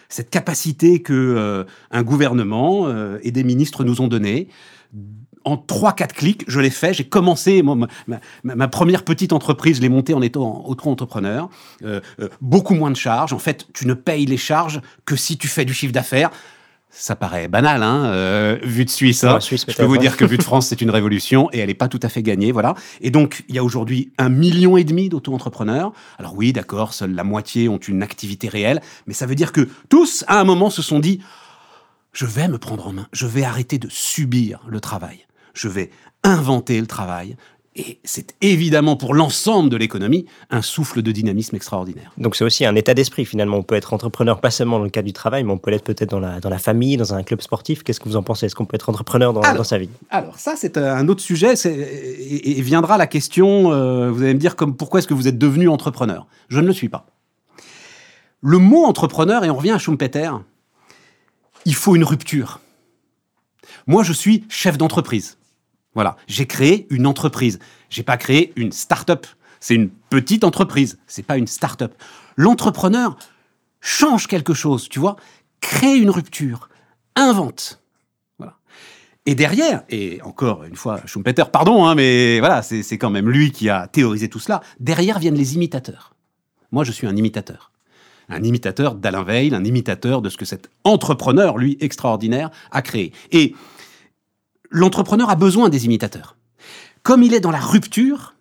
Cette 0.10 0.30
capacité 0.30 1.02
que 1.02 1.14
euh, 1.14 1.64
un 1.92 2.04
gouvernement 2.04 2.88
euh, 2.88 3.20
et 3.24 3.32
des 3.32 3.44
ministres 3.44 3.84
nous 3.84 4.02
ont 4.02 4.08
donnée. 4.08 4.48
En 5.44 5.56
trois, 5.56 5.94
quatre 5.94 6.14
clics, 6.14 6.44
je 6.48 6.60
l'ai 6.60 6.70
fait. 6.70 6.94
J'ai 6.94 7.06
commencé 7.06 7.62
moi, 7.62 7.78
ma 8.44 8.68
première 8.68 9.04
petite 9.04 9.32
entreprise, 9.32 9.78
je 9.78 9.82
l'ai 9.82 9.88
montée 9.88 10.14
en 10.14 10.22
étant 10.22 10.66
auto-entrepreneur. 10.66 11.50
Euh, 11.84 12.02
euh, 12.20 12.28
beaucoup 12.42 12.74
moins 12.74 12.92
de 12.92 12.98
charges. 12.98 13.32
En 13.32 13.40
fait, 13.40 13.66
tu 13.74 13.88
ne 13.88 13.94
payes 13.94 14.26
les 14.26 14.38
charges 14.38 14.82
que 15.06 15.16
si 15.16 15.38
tu 15.38 15.48
fais 15.48 15.64
du 15.64 15.74
chiffre 15.74 15.94
d'affaires. 15.94 16.32
Ça 17.00 17.16
paraît 17.16 17.48
banal, 17.48 17.84
hein, 17.84 18.06
euh, 18.06 18.58
vu 18.64 18.84
de 18.84 18.90
Suisse. 18.90 19.24
hein. 19.24 19.36
Ouais, 19.36 19.42
Suisse, 19.42 19.66
Je 19.68 19.76
peux 19.76 19.84
vous 19.84 20.00
dire 20.00 20.18
que 20.18 20.26
vu 20.26 20.38
de 20.38 20.44
France, 20.44 20.68
c'est 20.68 20.82
une 20.82 20.90
révolution 20.90 21.48
et 21.54 21.60
elle 21.60 21.68
n'est 21.68 21.76
pas 21.76 21.88
tout 21.88 22.00
à 22.02 22.10
fait 22.10 22.24
gagnée, 22.24 22.52
voilà. 22.52 22.74
Et 23.02 23.12
donc, 23.12 23.44
il 23.48 23.56
y 23.56 23.60
a 23.60 23.64
aujourd'hui 23.64 24.12
un 24.18 24.30
million 24.30 24.78
et 24.78 24.84
demi 24.84 25.08
d'auto-entrepreneurs. 25.08 25.94
Alors 26.18 26.36
oui, 26.36 26.54
d'accord, 26.54 26.96
seule 26.96 27.14
la 27.14 27.24
moitié 27.24 27.70
ont 27.70 27.78
une 27.78 28.02
activité 28.02 28.48
réelle, 28.50 28.82
mais 29.06 29.14
ça 29.14 29.28
veut 29.28 29.36
dire 29.36 29.52
que 29.52 29.70
tous, 29.90 30.26
à 30.28 30.40
un 30.40 30.44
moment, 30.44 30.72
se 30.72 30.82
sont 30.82 31.00
dit 31.00 31.22
je 32.14 32.26
vais 32.26 32.48
me 32.48 32.58
prendre 32.58 32.88
en 32.88 32.94
main, 32.94 33.08
je 33.14 33.28
vais 33.28 33.44
arrêter 33.44 33.78
de 33.78 33.88
subir 33.92 34.62
le 34.68 34.80
travail, 34.80 35.28
je 35.54 35.68
vais 35.68 35.92
inventer 36.24 36.82
le 36.82 36.88
travail. 36.88 37.38
Et 37.80 38.00
c'est 38.04 38.36
évidemment 38.42 38.96
pour 38.96 39.14
l'ensemble 39.14 39.70
de 39.70 39.78
l'économie 39.78 40.26
un 40.50 40.64
souffle 40.64 41.04
de 41.04 41.12
dynamisme 41.12 41.56
extraordinaire. 41.56 42.12
Donc 42.18 42.36
c'est 42.36 42.44
aussi 42.44 42.66
un 42.66 42.74
état 42.74 42.96
d'esprit 42.96 43.24
finalement. 43.24 43.58
On 43.58 43.64
peut 43.64 43.76
être 43.76 43.94
entrepreneur 43.94 44.42
pas 44.42 44.50
seulement 44.50 44.80
dans 44.80 44.84
le 44.84 44.90
cadre 44.90 45.06
du 45.06 45.14
travail, 45.14 45.44
mais 45.44 45.52
on 45.52 45.60
peut 45.60 45.70
l'être 45.70 45.84
peut-être 45.84 46.10
dans 46.10 46.20
la, 46.20 46.40
dans 46.40 46.50
la 46.50 46.58
famille, 46.58 46.98
dans 46.98 47.14
un 47.14 47.22
club 47.22 47.40
sportif. 47.40 47.84
Qu'est-ce 47.84 48.00
que 48.00 48.10
vous 48.10 48.16
en 48.16 48.24
pensez? 48.24 48.48
Est-ce 48.48 48.56
qu'on 48.56 48.66
peut 48.66 48.74
être 48.76 48.90
entrepreneur 48.90 49.32
dans, 49.32 49.42
Alors, 49.42 49.58
dans 49.58 49.64
sa 49.64 49.78
vie? 49.78 49.90
Alors 50.10 50.40
ça, 50.40 50.56
c'est 50.58 50.76
un 50.78 51.08
autre 51.08 51.22
sujet, 51.22 51.54
et 51.66 52.62
viendra 52.64 52.98
la 52.98 53.06
question, 53.06 53.72
euh, 53.72 54.10
vous 54.10 54.24
allez 54.24 54.34
me 54.34 54.40
dire 54.40 54.56
comme 54.56 54.76
pourquoi 54.76 55.00
est-ce 55.00 55.08
que 55.08 55.14
vous 55.14 55.28
êtes 55.28 55.38
devenu 55.38 55.70
entrepreneur? 55.70 56.26
Je 56.50 56.60
ne 56.60 56.66
le 56.66 56.74
suis 56.74 56.90
pas. 56.90 57.06
Le 58.42 58.58
mot 58.58 58.86
entrepreneur, 58.86 59.46
et 59.46 59.52
on 59.52 59.56
revient 59.56 59.72
à 59.72 59.78
Schumpeter, 59.78 60.32
il 61.66 61.76
faut 61.76 61.96
une 61.96 62.04
rupture. 62.04 62.60
Moi, 63.86 64.02
je 64.02 64.14
suis 64.14 64.46
chef 64.50 64.80
d'entreprise. 64.80 65.37
Voilà, 65.98 66.16
j'ai 66.28 66.46
créé 66.46 66.86
une 66.92 67.08
entreprise. 67.08 67.58
J'ai 67.90 68.04
pas 68.04 68.18
créé 68.18 68.54
une 68.56 68.72
start-up. 68.72 69.26
C'est 69.60 69.74
une 69.74 69.90
petite 69.90 70.44
entreprise. 70.44 71.00
C'est 71.08 71.24
pas 71.24 71.40
une 71.40 71.48
start-up. 71.48 71.92
L'entrepreneur 72.36 73.18
change 73.82 74.28
quelque 74.28 74.54
chose, 74.54 74.90
tu 74.90 75.00
vois, 75.00 75.16
crée 75.60 75.98
une 75.98 76.12
rupture, 76.12 76.70
invente. 77.16 77.82
Voilà. 78.38 78.58
Et 79.26 79.34
derrière, 79.34 79.86
et 79.90 80.22
encore 80.22 80.66
une 80.66 80.76
fois, 80.76 81.02
Schumpeter, 81.08 81.46
pardon, 81.52 81.88
hein, 81.88 81.96
mais 81.96 82.38
voilà, 82.42 82.62
c'est 82.62 83.00
quand 83.00 83.10
même 83.10 83.28
lui 83.28 83.52
qui 83.52 83.68
a 83.68 83.88
théorisé 83.88 84.30
tout 84.30 84.38
cela. 84.38 84.62
Derrière 84.80 85.18
viennent 85.18 85.34
les 85.34 85.56
imitateurs. 85.56 86.14
Moi, 86.72 86.84
je 86.84 86.92
suis 86.92 87.08
un 87.08 87.16
imitateur. 87.16 87.72
Un 88.30 88.44
imitateur 88.44 88.94
d'Alain 88.94 89.24
Veil, 89.24 89.56
un 89.56 89.64
imitateur 89.64 90.22
de 90.22 90.30
ce 90.30 90.38
que 90.38 90.46
cet 90.46 90.70
entrepreneur, 90.84 91.58
lui, 91.58 91.76
extraordinaire, 91.80 92.52
a 92.70 92.84
créé. 92.84 93.14
Et 93.32 93.56
l'entrepreneur 94.70 95.30
a 95.30 95.36
besoin 95.36 95.70
des 95.70 95.86
imitateurs. 95.86 96.38
Comme 97.04 97.24
il 97.24 97.34
est 97.34 97.40
dans 97.40 97.52
la 97.52 97.60
rupture, 97.60 98.36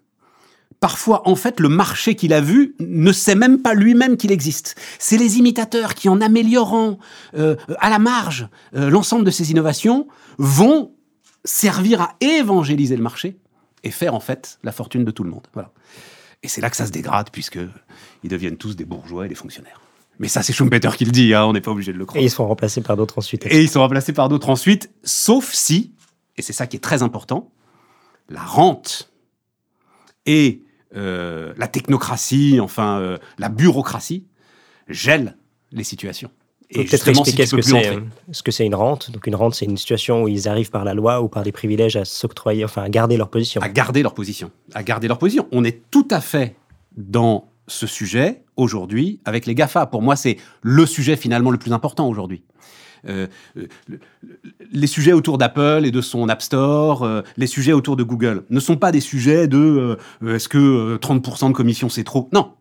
parfois, 0.81 1.29
en 1.29 1.37
fait, 1.37 1.61
le 1.61 1.69
marché 1.69 2.15
qu'il 2.15 2.33
a 2.33 2.41
vu 2.41 2.75
ne 2.81 3.13
sait 3.13 3.35
même 3.35 3.63
pas 3.63 3.75
lui-même 3.75 4.17
qu'il 4.17 4.33
existe. 4.33 4.77
C'est 4.99 5.17
les 5.17 5.39
imitateurs 5.39 5.95
qui, 5.95 6.09
en 6.09 6.21
améliorant 6.21 6.99
euh, 7.37 7.57
à 7.79 7.91
la 7.91 7.99
marge 7.99 8.49
euh, 8.75 8.91
l'ensemble 8.91 9.25
de 9.25 9.31
ces 9.31 9.51
innovations, 9.51 10.09
vont 10.39 10.93
servir 11.45 12.01
à 12.01 12.17
évangéliser 12.21 12.97
le 12.97 13.03
marché 13.03 13.37
et 13.85 13.91
faire, 13.91 14.15
en 14.15 14.21
fait, 14.21 14.59
la 14.65 14.73
fortune 14.73 15.05
de 15.05 15.11
tout 15.11 15.23
le 15.23 15.31
monde. 15.31 15.47
Voilà. 15.55 15.71
Et 16.43 16.49
c'est 16.49 16.61
là 16.61 16.71
que 16.71 16.77
ça 16.77 16.87
se 16.87 16.93
dégrade, 16.93 17.31
puisque 17.31 17.59
ils 18.23 18.31
deviennent 18.31 18.57
tous 18.57 18.77
des 18.77 18.85
bourgeois 18.85 19.27
et 19.27 19.29
des 19.29 19.35
fonctionnaires. 19.35 19.81
Mais 20.19 20.29
ça, 20.29 20.43
c'est 20.43 20.53
Schumpeter 20.53 20.91
qui 20.97 21.05
le 21.05 21.11
dit, 21.11 21.35
hein, 21.35 21.45
on 21.45 21.53
n'est 21.53 21.61
pas 21.61 21.71
obligé 21.71 21.93
de 21.93 21.99
le 21.99 22.07
croire. 22.07 22.21
Et 22.21 22.25
ils 22.25 22.31
seront 22.31 22.49
remplacés 22.49 22.81
par 22.81 22.97
d'autres 22.97 23.19
ensuite. 23.19 23.47
Et 23.47 23.63
ils 23.63 23.69
sont 23.69 23.81
remplacés 23.81 24.13
par 24.13 24.29
d'autres 24.29 24.49
ensuite, 24.49 24.91
sauf 25.05 25.53
si, 25.53 25.93
et 26.37 26.43
c'est 26.43 26.53
ça 26.53 26.67
qui 26.67 26.77
est 26.77 26.81
très 26.81 27.03
important, 27.03 27.51
la 28.29 28.43
rente 28.43 29.11
et 30.27 30.63
euh, 30.95 31.53
la 31.57 31.69
technocratie, 31.69 32.59
enfin 32.61 33.01
euh, 33.01 33.19
la 33.39 33.49
bureaucratie, 33.49 34.25
gèlent 34.89 35.37
les 35.73 35.85
situations. 35.85 36.31
Et 36.71 36.85
peut-être 36.85 37.05
justement, 37.05 37.25
si 37.25 37.35
tu 37.35 37.47
ce 37.47 37.51
peux 37.55 37.63
que 37.63 37.69
plus 37.69 37.75
euh, 37.75 38.01
ce 38.33 38.43
que 38.43 38.51
c'est 38.51 38.67
une 38.67 38.75
rente. 38.75 39.11
Donc 39.13 39.27
une 39.27 39.37
rente, 39.37 39.55
c'est 39.55 39.67
une 39.67 39.77
situation 39.77 40.25
où 40.25 40.29
ils 40.29 40.49
arrivent 40.49 40.71
par 40.71 40.85
la 40.85 40.95
loi 40.95 41.23
ou 41.23 41.29
par 41.29 41.45
des 41.45 41.53
privilèges 41.53 41.97
à 41.97 42.05
s'octroyer, 42.05 42.65
enfin 42.65 42.83
à 42.83 42.89
garder 42.89 43.17
leur 43.17 43.29
position. 43.29 43.61
à 43.61 43.69
garder 43.69 44.03
leur 44.03 44.15
position. 44.15 44.51
À 44.75 44.83
garder 44.83 45.07
leur 45.07 45.19
position. 45.19 45.47
On 45.53 45.65
est 45.65 45.91
tout 45.91 46.09
à 46.11 46.21
fait 46.21 46.57
dans 46.97 47.49
ce 47.69 47.87
sujet 47.87 48.45
aujourd'hui 48.57 49.21
avec 49.25 49.47
les 49.47 49.55
GAFA. 49.55 49.87
Pour 49.87 50.03
moi, 50.03 50.17
c'est 50.17 50.37
le 50.63 50.87
sujet 50.87 51.17
finalement 51.17 51.51
le 51.51 51.59
plus 51.59 51.73
important 51.73 52.09
aujourd'hui. 52.09 52.43
Euh, 53.09 53.27
euh, 53.57 53.67
le- 53.87 54.01
le- 54.23 54.41
les 54.73 54.87
sujets 54.87 55.13
autour 55.13 55.39
d'Apple 55.39 55.83
et 55.85 55.91
de 55.91 56.01
son 56.01 56.29
App 56.29 56.43
Store, 56.43 57.03
euh, 57.05 57.23
les 57.37 57.47
sujets 57.47 57.73
autour 57.73 57.97
de 57.97 58.03
Google, 58.03 58.45
ne 58.51 58.59
sont 58.61 58.77
pas 58.77 58.91
des 58.91 59.01
sujets 59.01 59.47
de 59.47 59.99
est-ce 60.27 60.49
que 60.49 60.59
euh, 60.59 60.99
30% 60.99 61.49
de 61.49 61.53
commission 61.55 61.89
c'est 61.89 62.05
trop? 62.05 62.29
Non. 62.33 62.53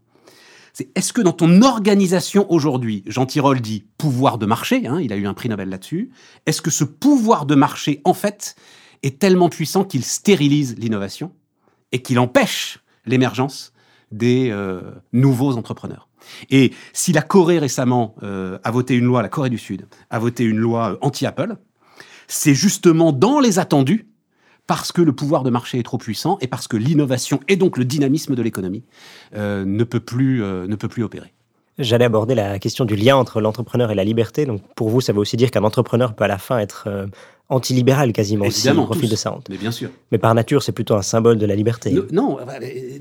C'est 0.73 0.89
est-ce 0.97 1.13
que 1.13 1.21
dans 1.21 1.31
ton 1.31 1.61
organisation 1.61 2.51
aujourd'hui, 2.51 3.01
Jean 3.07 3.25
Tirole 3.25 3.61
dit 3.61 3.85
pouvoir 3.97 4.37
de 4.37 4.45
marché, 4.45 4.85
hein, 4.87 4.99
il 5.01 5.13
a 5.13 5.15
eu 5.15 5.25
un 5.25 5.33
prix 5.33 5.47
Nobel 5.49 5.69
là-dessus, 5.69 6.11
est-ce 6.45 6.61
que 6.61 6.69
ce 6.69 6.83
pouvoir 6.83 7.45
de 7.45 7.55
marché, 7.55 8.01
en 8.03 8.13
fait, 8.13 8.55
est 9.01 9.17
tellement 9.19 9.47
puissant 9.49 9.85
qu'il 9.85 10.03
stérilise 10.03 10.75
l'innovation 10.77 11.31
et 11.93 12.01
qu'il 12.01 12.19
empêche 12.19 12.79
l'émergence 13.05 13.71
des 14.11 14.49
euh, 14.51 14.81
nouveaux 15.13 15.57
entrepreneurs. 15.57 16.09
Et 16.49 16.73
si 16.93 17.13
la 17.13 17.21
Corée 17.21 17.59
récemment 17.59 18.15
euh, 18.23 18.57
a 18.63 18.71
voté 18.71 18.95
une 18.95 19.05
loi, 19.05 19.21
la 19.21 19.29
Corée 19.29 19.49
du 19.49 19.57
Sud 19.57 19.87
a 20.09 20.19
voté 20.19 20.43
une 20.43 20.57
loi 20.57 20.93
euh, 20.93 20.97
anti-Apple, 21.01 21.57
c'est 22.27 22.55
justement 22.55 23.11
dans 23.11 23.39
les 23.39 23.59
attendus 23.59 24.07
parce 24.67 24.91
que 24.91 25.01
le 25.01 25.13
pouvoir 25.13 25.43
de 25.43 25.49
marché 25.49 25.79
est 25.79 25.83
trop 25.83 25.97
puissant 25.97 26.37
et 26.41 26.47
parce 26.47 26.67
que 26.67 26.77
l'innovation 26.77 27.39
et 27.47 27.55
donc 27.55 27.77
le 27.77 27.85
dynamisme 27.85 28.35
de 28.35 28.41
l'économie 28.41 28.83
euh, 29.35 29.63
ne, 29.65 29.83
peut 29.83 29.99
plus, 29.99 30.43
euh, 30.43 30.67
ne 30.67 30.75
peut 30.75 30.87
plus 30.87 31.03
opérer. 31.03 31.33
J'allais 31.77 32.05
aborder 32.05 32.35
la 32.35 32.57
question 32.59 32.85
du 32.85 32.95
lien 32.95 33.17
entre 33.17 33.41
l'entrepreneur 33.41 33.91
et 33.91 33.95
la 33.95 34.03
liberté. 34.05 34.45
Donc 34.45 34.61
pour 34.75 34.89
vous, 34.89 35.01
ça 35.01 35.11
veut 35.13 35.19
aussi 35.19 35.35
dire 35.35 35.51
qu'un 35.51 35.63
entrepreneur 35.63 36.13
peut 36.13 36.23
à 36.23 36.27
la 36.29 36.37
fin 36.37 36.57
être 36.59 36.85
euh, 36.87 37.07
antilibéral 37.49 38.13
quasiment 38.13 38.45
Évidemment, 38.45 38.83
s'il 38.83 38.89
profite 38.91 39.11
de 39.11 39.15
ça. 39.17 39.37
Mais 39.49 39.57
bien 39.57 39.71
sûr. 39.71 39.89
Mais 40.11 40.17
par 40.17 40.33
nature, 40.33 40.63
c'est 40.63 40.71
plutôt 40.71 40.95
un 40.95 41.01
symbole 41.01 41.37
de 41.37 41.45
la 41.45 41.55
liberté. 41.55 41.91
Non, 42.13 42.39
euh, 42.39 42.45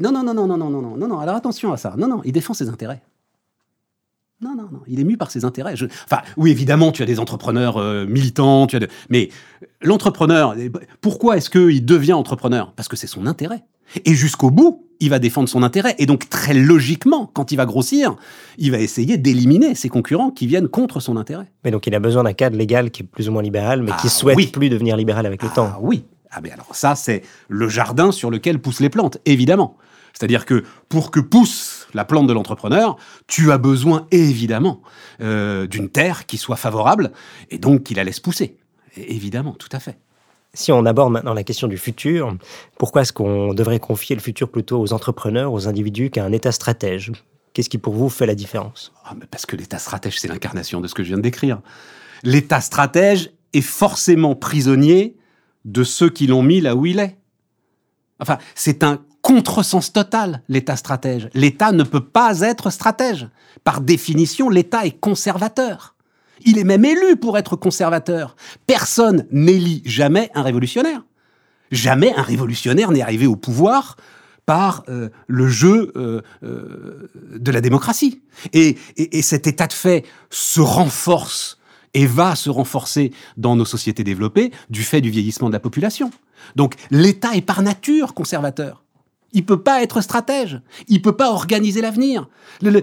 non, 0.00 0.10
non, 0.12 0.24
non, 0.24 0.34
non, 0.34 0.46
non, 0.46 0.56
non, 0.58 0.70
non, 0.70 0.82
non, 0.82 0.96
non, 0.96 1.08
non. 1.08 1.18
Alors 1.20 1.36
attention 1.36 1.72
à 1.72 1.76
ça. 1.76 1.94
Non, 1.96 2.08
non, 2.08 2.20
il 2.24 2.32
défend 2.32 2.52
ses 2.52 2.68
intérêts. 2.68 3.00
Non, 4.40 4.54
non, 4.56 4.68
non. 4.70 4.80
Il 4.88 4.98
est 5.00 5.04
mu 5.04 5.16
par 5.16 5.30
ses 5.30 5.44
intérêts. 5.44 5.76
Je- 5.76 5.86
Enfin, 5.86 6.20
oui, 6.36 6.50
évidemment, 6.50 6.90
tu 6.92 7.02
as 7.02 7.06
des 7.06 7.20
entrepreneurs 7.20 7.76
euh, 7.78 8.04
militants, 8.06 8.66
tu 8.66 8.76
as 8.76 8.80
de- 8.80 8.88
mais 9.08 9.30
l'entrepreneur, 9.80 10.54
eh, 10.58 10.70
pourquoi 11.00 11.36
est-ce 11.36 11.48
qu'il 11.48 11.84
devient 11.84 12.12
entrepreneur? 12.14 12.72
Parce 12.74 12.88
que 12.88 12.96
c'est 12.96 13.06
son 13.06 13.26
intérêt. 13.26 13.62
Et 14.04 14.14
jusqu'au 14.14 14.50
bout, 14.50 14.86
il 15.00 15.10
va 15.10 15.18
défendre 15.18 15.48
son 15.48 15.62
intérêt. 15.62 15.94
Et 15.98 16.06
donc, 16.06 16.28
très 16.28 16.54
logiquement, 16.54 17.26
quand 17.32 17.52
il 17.52 17.56
va 17.56 17.66
grossir, 17.66 18.16
il 18.58 18.70
va 18.70 18.78
essayer 18.78 19.18
d'éliminer 19.18 19.74
ses 19.74 19.88
concurrents 19.88 20.30
qui 20.30 20.46
viennent 20.46 20.68
contre 20.68 21.00
son 21.00 21.16
intérêt. 21.16 21.50
Mais 21.64 21.70
donc 21.70 21.86
il 21.86 21.94
a 21.94 22.00
besoin 22.00 22.22
d'un 22.24 22.32
cadre 22.32 22.56
légal 22.56 22.90
qui 22.90 23.02
est 23.02 23.06
plus 23.06 23.28
ou 23.28 23.32
moins 23.32 23.42
libéral, 23.42 23.82
mais 23.82 23.90
qui 23.92 24.06
Ah, 24.06 24.10
souhaite 24.10 24.36
oui. 24.36 24.46
plus 24.46 24.68
devenir 24.70 24.96
libéral 24.96 25.26
avec 25.26 25.42
le 25.42 25.48
temps. 25.48 25.70
Ah 25.74 25.78
oui. 25.80 26.04
Ah 26.30 26.40
ben 26.40 26.52
alors 26.52 26.74
ça, 26.74 26.94
c'est 26.96 27.22
le 27.48 27.68
jardin 27.68 28.10
sur 28.12 28.30
lequel 28.30 28.60
poussent 28.60 28.80
les 28.80 28.90
plantes, 28.90 29.18
évidemment. 29.24 29.76
C'est-à-dire 30.12 30.46
que 30.46 30.62
pour 30.88 31.10
que 31.10 31.18
pousse 31.20 31.88
la 31.92 32.04
plante 32.04 32.26
de 32.28 32.32
l'entrepreneur, 32.32 32.96
tu 33.26 33.50
as 33.52 33.58
besoin 33.58 34.06
évidemment 34.12 34.80
euh, 35.20 35.66
d'une 35.66 35.88
terre 35.88 36.26
qui 36.26 36.36
soit 36.38 36.56
favorable 36.56 37.10
et 37.50 37.58
donc 37.58 37.82
qui 37.84 37.94
la 37.94 38.04
laisse 38.04 38.20
pousser. 38.20 38.56
Évidemment, 38.96 39.52
tout 39.52 39.68
à 39.72 39.80
fait. 39.80 39.98
Si 40.54 40.70
on 40.70 40.87
aborde 40.87 41.12
maintenant 41.12 41.34
la 41.34 41.42
question 41.42 41.66
du 41.66 41.76
futur, 41.76 42.37
pourquoi 42.78 43.02
est-ce 43.02 43.12
qu'on 43.12 43.52
devrait 43.54 43.80
confier 43.80 44.14
le 44.14 44.23
futur 44.23 44.49
plutôt 44.49 44.80
aux 44.80 44.92
entrepreneurs, 44.92 45.52
aux 45.52 45.66
individus 45.66 46.11
qu'à 46.11 46.25
un 46.25 46.32
État 46.32 46.52
stratège? 46.52 47.12
Qu'est-ce 47.52 47.68
qui 47.68 47.78
pour 47.78 47.94
vous 47.94 48.08
fait 48.08 48.26
la 48.26 48.34
différence? 48.34 48.92
Ah, 49.04 49.14
parce 49.30 49.46
que 49.46 49.56
l'État 49.56 49.78
stratège, 49.78 50.18
c'est 50.18 50.28
l'incarnation 50.28 50.80
de 50.80 50.87
ce 50.87 50.94
que 50.94 51.02
je 51.02 51.08
viens 51.08 51.16
de 51.16 51.23
décrire. 51.23 51.61
L'État 52.23 52.61
stratège 52.61 53.30
est 53.52 53.61
forcément 53.61 54.34
prisonnier 54.34 55.16
de 55.64 55.84
ceux 55.84 56.11
qui 56.11 56.26
l'ont 56.26 56.42
mis 56.42 56.61
là 56.61 56.75
où 56.76 56.87
il 56.87 56.99
est. 56.99 57.16
Enfin, 58.20 58.38
c'est 58.54 58.84
un 58.84 59.00
contresens 59.23 59.92
total, 59.92 60.42
l'État 60.49 60.76
stratège. 60.76 61.30
L'État 61.34 61.73
ne 61.73 61.82
peut 61.82 62.04
pas 62.04 62.40
être 62.40 62.70
stratège. 62.70 63.28
Par 63.64 63.80
définition, 63.80 64.50
l'État 64.50 64.87
est 64.87 64.99
conservateur. 65.00 65.93
Il 66.44 66.58
est 66.58 66.64
même 66.64 66.84
élu 66.84 67.16
pour 67.16 67.38
être 67.38 67.56
conservateur. 67.56 68.36
Personne 68.66 69.26
n'élit 69.30 69.82
jamais 69.84 70.30
un 70.34 70.42
révolutionnaire. 70.42 71.04
Jamais 71.70 72.12
un 72.14 72.22
révolutionnaire 72.22 72.90
n'est 72.90 73.02
arrivé 73.02 73.26
au 73.26 73.36
pouvoir 73.36 73.96
par 74.46 74.84
euh, 74.88 75.08
le 75.26 75.48
jeu 75.48 75.92
euh, 75.96 76.20
euh, 76.42 77.08
de 77.36 77.50
la 77.50 77.60
démocratie. 77.60 78.20
Et, 78.52 78.76
et- 78.96 79.18
et 79.18 79.22
cet 79.22 79.46
état 79.46 79.66
de 79.66 79.72
fait 79.72 80.04
se 80.30 80.60
renforce 80.60 81.58
et 81.94 82.06
va 82.06 82.34
se 82.34 82.50
renforcer 82.50 83.12
dans 83.36 83.56
nos 83.56 83.64
sociétés 83.64 84.04
développées 84.04 84.50
du 84.68 84.82
fait 84.82 85.00
du 85.00 85.10
vieillissement 85.10 85.48
de 85.48 85.54
la 85.54 85.60
population. 85.60 86.10
Donc 86.56 86.74
l'État 86.90 87.34
est 87.34 87.40
par 87.40 87.62
nature 87.62 88.12
conservateur. 88.12 88.82
Il 89.32 89.46
peut 89.46 89.62
pas 89.62 89.82
être 89.82 90.00
stratège. 90.00 90.60
Il 90.88 91.00
peut 91.02 91.16
pas 91.16 91.30
organiser 91.30 91.80
l'avenir. 91.80 92.28
Le- 92.62 92.70
le- 92.70 92.82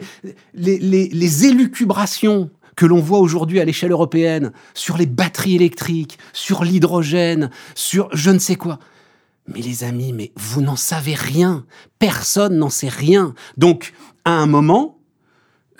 les, 0.53 0.79
les- 0.79 1.09
les 1.09 1.45
élucubrations 1.45 2.49
que 2.75 2.85
l'on 2.85 2.99
voit 2.99 3.19
aujourd'hui 3.19 3.59
à 3.59 3.65
l'échelle 3.65 3.91
européenne 3.91 4.51
sur 4.73 4.97
les 4.97 5.05
batteries 5.05 5.55
électriques, 5.55 6.17
sur 6.33 6.63
l'hydrogène, 6.63 7.49
sur 7.75 8.09
je 8.13 8.31
ne 8.31 8.39
sais 8.39 8.55
quoi. 8.55 8.79
Mais 9.47 9.61
les 9.61 9.83
amis, 9.83 10.13
mais 10.13 10.31
vous 10.35 10.61
n'en 10.61 10.75
savez 10.75 11.15
rien. 11.15 11.65
Personne 11.99 12.57
n'en 12.57 12.69
sait 12.69 12.89
rien. 12.89 13.33
Donc, 13.57 13.93
à 14.23 14.31
un 14.31 14.45
moment, 14.45 14.99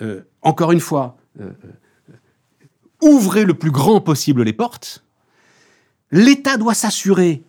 euh, 0.02 0.22
encore 0.42 0.72
une 0.72 0.80
fois, 0.80 1.16
euh, 1.40 1.50
euh, 1.64 3.08
ouvrez 3.08 3.44
le 3.44 3.54
plus 3.54 3.70
grand 3.70 4.00
possible 4.00 4.42
les 4.42 4.52
portes. 4.52 5.04
L'État 6.10 6.56
doit 6.56 6.74
s'assurer 6.74 7.44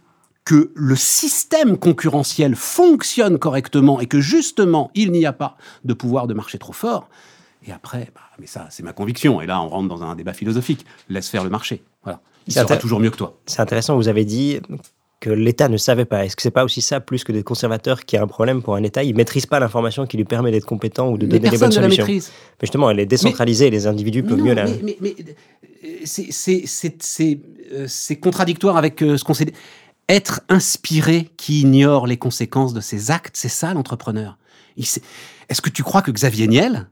que 0.46 0.72
le 0.76 0.96
système 0.96 1.78
concurrentiel 1.78 2.56
fonctionne 2.56 3.40
correctement 3.40 4.00
et 4.00 4.08
que 4.08 4.20
justement, 4.20 4.92
il 4.94 5.12
n'y 5.12 5.26
a 5.26 5.34
pas 5.34 5.58
de 5.84 5.94
pouvoir 5.94 6.28
de 6.28 6.34
marché 6.34 6.58
trop 6.58 6.74
fort. 6.74 7.10
Et 7.66 7.72
après, 7.72 8.10
bah, 8.14 8.22
mais 8.40 8.48
ça, 8.48 8.68
c'est 8.70 8.84
ma 8.84 8.94
conviction. 8.94 9.42
Et 9.42 9.46
là, 9.46 9.62
on 9.62 9.70
rentre 9.70 9.88
dans 9.88 10.04
un 10.04 10.16
débat 10.16 10.34
philosophique. 10.34 10.86
Laisse 11.10 11.30
faire 11.30 11.44
le 11.44 11.50
marché. 11.50 11.82
Voilà. 12.04 12.20
Il 12.48 12.54
sera 12.54 12.78
toujours 12.78 13.00
mieux 13.00 13.10
que 13.10 13.18
toi. 13.18 13.40
C'est 13.46 13.62
intéressant, 13.62 13.96
vous 13.96 14.10
avez 14.10 14.26
dit 14.26 14.60
que 15.22 15.30
l'État 15.30 15.70
ne 15.70 15.78
savait 15.78 16.04
pas. 16.04 16.26
Est-ce 16.26 16.36
que 16.36 16.42
c'est 16.42 16.52
pas 16.52 16.66
aussi 16.66 16.82
ça, 16.82 17.00
plus 17.00 17.24
que 17.24 17.32
des 17.32 17.44
conservateurs, 17.44 18.04
qui 18.04 18.18
a 18.18 18.22
un 18.24 18.28
problème 18.28 18.62
pour 18.62 18.76
un 18.76 18.84
État? 18.84 19.04
Il 19.04 19.16
maîtrise 19.16 19.46
pas 19.46 19.62
l'information 19.62 20.06
qui 20.06 20.18
lui 20.18 20.26
permet 20.26 20.52
d'être 20.52 20.66
compétent 20.66 21.10
ou 21.10 21.18
de 21.18 21.26
Mais 21.26 21.40
donner 21.40 21.50
les 21.52 21.58
bonnes 21.58 21.70
ne 21.70 21.76
la 21.76 21.82
solutions. 21.84 22.04
maîtrise. 22.04 22.32
Mais 22.62 22.66
justement, 22.66 22.90
elle 22.90 23.00
est 23.00 23.06
décentralisée 23.06 23.68
et 23.68 23.70
les 23.72 23.88
individus 23.88 24.24
peuvent 24.24 24.38
non, 24.40 24.44
mieux 24.44 24.54
la... 24.54 24.66
mais, 24.66 24.98
mais- 25.00 25.16
euh, 25.86 25.88
c'est- 26.04 27.32
euh, 27.72 27.88
contradictoire 28.22 28.76
avec 28.76 29.02
euh, 29.02 29.16
ce 29.18 29.24
qu'on 29.24 29.34
sait. 29.34 29.54
Être 30.10 30.42
inspiré 30.50 31.30
qui 31.38 31.62
ignore 31.62 32.08
les 32.08 32.18
conséquences 32.18 32.74
de 32.74 32.82
ses 32.82 33.10
actes, 33.10 33.38
c'est 33.38 33.48
ça 33.48 33.74
l'entrepreneur. 33.74 34.38
Est-ce 34.78 35.62
que 35.62 35.70
tu 35.70 35.82
crois 35.84 36.02
que 36.02 36.12
Xavier 36.12 36.48
Niel, 36.50 36.90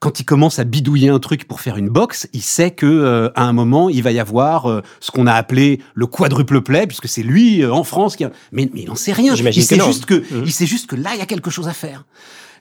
quand 0.00 0.20
il 0.20 0.24
commence 0.24 0.58
à 0.58 0.64
bidouiller 0.64 1.08
un 1.08 1.18
truc 1.18 1.46
pour 1.48 1.60
faire 1.60 1.76
une 1.76 1.88
box, 1.88 2.28
il 2.32 2.42
sait 2.42 2.70
que 2.70 2.86
euh, 2.86 3.30
à 3.34 3.44
un 3.44 3.52
moment 3.52 3.88
il 3.88 4.02
va 4.02 4.12
y 4.12 4.20
avoir 4.20 4.70
euh, 4.70 4.82
ce 5.00 5.10
qu'on 5.10 5.26
a 5.26 5.32
appelé 5.32 5.80
le 5.94 6.06
quadruple 6.06 6.60
play, 6.62 6.86
puisque 6.86 7.08
c'est 7.08 7.22
lui 7.22 7.62
euh, 7.62 7.72
en 7.72 7.84
France 7.84 8.16
qui. 8.16 8.24
A... 8.24 8.30
Mais, 8.52 8.68
mais 8.72 8.82
il 8.82 8.88
n'en 8.88 8.94
sait 8.94 9.12
rien. 9.12 9.34
Il 9.34 9.64
sait 9.64 9.76
non. 9.76 9.86
juste 9.86 10.06
que 10.06 10.14
Mhm. 10.14 10.42
il 10.46 10.52
sait 10.52 10.66
juste 10.66 10.86
que 10.88 10.96
là 10.96 11.10
il 11.14 11.18
y 11.18 11.22
a 11.22 11.26
quelque 11.26 11.50
chose 11.50 11.68
à 11.68 11.72
faire. 11.72 12.04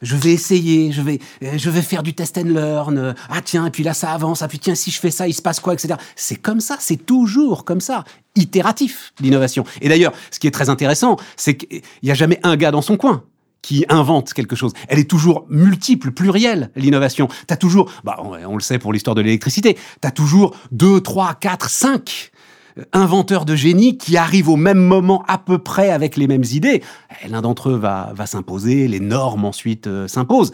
Je 0.02 0.18
vais 0.18 0.32
essayer, 0.34 0.92
je 0.92 1.02
vais, 1.02 1.20
je 1.42 1.70
vais 1.70 1.82
faire 1.82 2.04
du 2.04 2.14
test 2.14 2.38
and 2.38 2.50
learn. 2.50 3.16
Ah 3.30 3.40
tiens, 3.42 3.66
et 3.68 3.72
puis 3.72 3.84
là 3.84 3.94
ça 3.94 4.12
avance. 4.12 4.42
Ah 4.42 4.50
puis 4.50 4.60
tiens, 4.60 4.76
si 4.76 4.92
je 4.92 5.00
fais 5.00 5.12
ça, 5.12 5.30
il 5.30 5.34
se 5.34 5.42
passe 5.42 5.62
quoi, 5.62 5.74
etc. 5.74 5.96
C'est 6.18 6.36
comme 6.36 6.60
ça, 6.60 6.76
c'est 6.80 7.06
toujours 7.06 7.64
comme 7.64 7.80
ça, 7.80 8.04
itératif 8.36 9.14
l'innovation. 9.22 9.64
Et 9.82 9.88
d'ailleurs, 9.88 10.12
ce 10.30 10.40
qui 10.40 10.48
est 10.48 10.52
très 10.52 10.70
intéressant, 10.70 11.16
c'est 11.38 11.56
qu'il 11.56 11.82
n'y 12.04 12.12
a 12.12 12.16
jamais 12.16 12.40
un 12.44 12.58
gars 12.58 12.72
dans 12.72 12.82
son 12.82 12.98
coin 12.98 13.24
qui 13.64 13.86
invente 13.90 14.34
quelque 14.34 14.56
chose. 14.56 14.74
Elle 14.88 15.00
est 15.00 15.10
toujours 15.10 15.48
multiple, 15.50 16.12
plurielle, 16.12 16.70
l'innovation. 16.76 17.28
T'as 17.48 17.56
toujours, 17.56 17.92
bah, 18.04 18.18
on, 18.20 18.56
le 18.56 18.62
sait 18.62 18.78
pour 18.78 18.94
l'histoire 18.94 19.16
de 19.16 19.22
l'électricité, 19.22 19.76
t'as 20.02 20.12
toujours 20.12 20.56
deux, 20.72 21.02
trois, 21.02 21.34
quatre, 21.34 21.70
cinq 21.70 22.32
euh, 22.78 22.84
inventeurs 22.92 23.46
de 23.46 23.56
génie 23.56 23.98
qui 23.98 24.18
arrivent 24.18 24.50
au 24.50 24.58
même 24.58 24.78
moment 24.78 25.24
à 25.28 25.40
peu 25.40 25.58
près 25.58 25.90
avec 25.90 26.18
les 26.18 26.28
mêmes 26.28 26.44
idées. 26.44 26.84
L'un 27.28 27.42
d'entre 27.42 27.70
eux 27.70 27.78
va, 27.78 28.14
s'imposer, 28.28 28.88
les 28.88 29.00
normes 29.00 29.46
ensuite 29.46 29.88
euh, 29.88 30.08
s'imposent. 30.08 30.52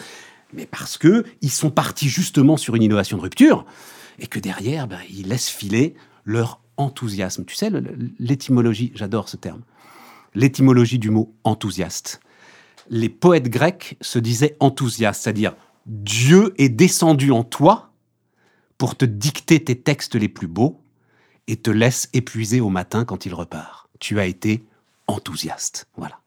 Mais 0.54 0.68
parce 0.68 0.98
que 0.98 1.26
ils 1.42 1.52
sont 1.52 1.72
partis 1.72 2.10
justement 2.10 2.58
sur 2.58 2.76
une 2.76 2.84
innovation 2.84 3.18
de 3.18 3.24
rupture 3.24 3.66
et 4.20 4.28
que 4.28 4.40
derrière, 4.40 4.88
ben, 4.88 5.00
ils 5.10 5.28
laissent 5.28 5.50
filer 5.50 5.96
leur 6.26 6.62
enthousiasme. 6.78 7.44
Tu 7.46 7.56
sais, 7.56 7.72
l'étymologie, 8.20 8.92
j'adore 8.96 9.30
ce 9.30 9.38
terme. 9.38 9.62
L'étymologie 10.36 11.00
du 11.00 11.10
mot 11.10 11.34
enthousiaste. 11.44 12.20
Les 12.90 13.10
poètes 13.10 13.50
grecs 13.50 13.98
se 14.02 14.20
disaient 14.20 14.56
enthousiastes, 14.60 15.24
c'est-à-dire 15.24 15.56
Dieu 15.86 16.54
est 16.58 16.70
descendu 16.70 17.32
en 17.32 17.44
toi 17.44 17.92
pour 18.78 18.96
te 18.96 19.06
dicter 19.06 19.64
tes 19.64 19.80
textes 19.80 20.16
les 20.16 20.30
plus 20.30 20.48
beaux 20.48 20.82
et 21.48 21.56
te 21.58 21.70
laisse 21.70 22.10
épuisé 22.14 22.62
au 22.62 22.70
matin 22.70 23.06
quand 23.06 23.26
il 23.26 23.34
repart. 23.34 23.90
Tu 24.00 24.20
as 24.20 24.26
été 24.26 24.64
enthousiaste. 25.08 25.88
Voilà. 25.98 26.20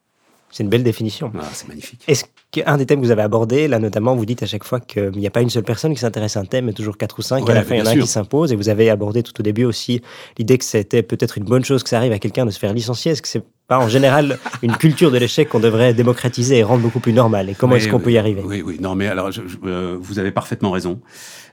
C'est 0.50 0.62
une 0.64 0.68
belle 0.68 0.82
définition. 0.82 1.32
Ah, 1.40 1.48
c'est 1.54 1.66
magnifique. 1.66 2.04
Est-ce 2.06 2.26
qu'un 2.50 2.76
des 2.76 2.84
thèmes 2.84 3.00
que 3.00 3.06
vous 3.06 3.10
avez 3.10 3.22
abordé, 3.22 3.68
là 3.68 3.78
notamment, 3.78 4.14
vous 4.14 4.26
dites 4.26 4.42
à 4.42 4.46
chaque 4.46 4.64
fois 4.64 4.80
qu'il 4.80 5.12
n'y 5.12 5.26
a 5.26 5.30
pas 5.30 5.40
une 5.40 5.48
seule 5.48 5.62
personne 5.62 5.94
qui 5.94 6.00
s'intéresse 6.00 6.36
à 6.36 6.40
un 6.40 6.44
thème, 6.44 6.66
mais 6.66 6.74
toujours 6.74 6.98
quatre 6.98 7.18
ou 7.18 7.22
cinq, 7.22 7.48
et 7.48 7.50
à 7.50 7.54
la 7.54 7.64
fin, 7.64 7.76
il 7.76 7.78
y 7.78 7.82
en 7.82 7.86
a 7.86 7.90
un 7.90 7.98
qui 7.98 8.06
s'impose, 8.06 8.52
et 8.52 8.56
vous 8.56 8.68
avez 8.68 8.90
abordé 8.90 9.22
tout 9.22 9.32
au 9.40 9.42
début 9.42 9.64
aussi 9.64 10.02
l'idée 10.36 10.58
que 10.58 10.64
c'était 10.66 11.02
peut-être 11.02 11.38
une 11.38 11.44
bonne 11.44 11.64
chose 11.64 11.82
que 11.82 11.88
ça 11.88 11.96
arrive 11.96 12.12
à 12.12 12.18
quelqu'un 12.18 12.44
de 12.44 12.50
se 12.50 12.58
faire 12.58 12.74
licencier. 12.74 13.12
Est-ce 13.12 13.22
que 13.22 13.28
c'est 13.28 13.42
pas 13.68 13.78
en 13.78 13.88
général 13.88 14.38
une 14.62 14.76
culture 14.76 15.10
de 15.10 15.18
l'échec 15.18 15.48
qu'on 15.48 15.60
devrait 15.60 15.94
démocratiser 15.94 16.58
et 16.58 16.62
rendre 16.62 16.82
beaucoup 16.82 17.00
plus 17.00 17.12
normale 17.12 17.48
Et 17.50 17.54
comment 17.54 17.72
Oui, 17.74 17.78
est-ce 17.78 17.88
qu'on 17.88 17.96
oui, 17.98 18.02
peut 18.02 18.12
y 18.12 18.18
arriver? 18.18 18.42
Oui, 18.44 18.62
oui. 18.64 18.78
Non, 18.80 18.94
mais 18.94 19.06
alors, 19.06 19.30
je- 19.32 19.42
je- 19.46 19.56
euh, 19.64 19.96
vous 20.00 20.18
avez 20.18 20.30
parfaitement 20.30 20.70
raison. 20.70 21.00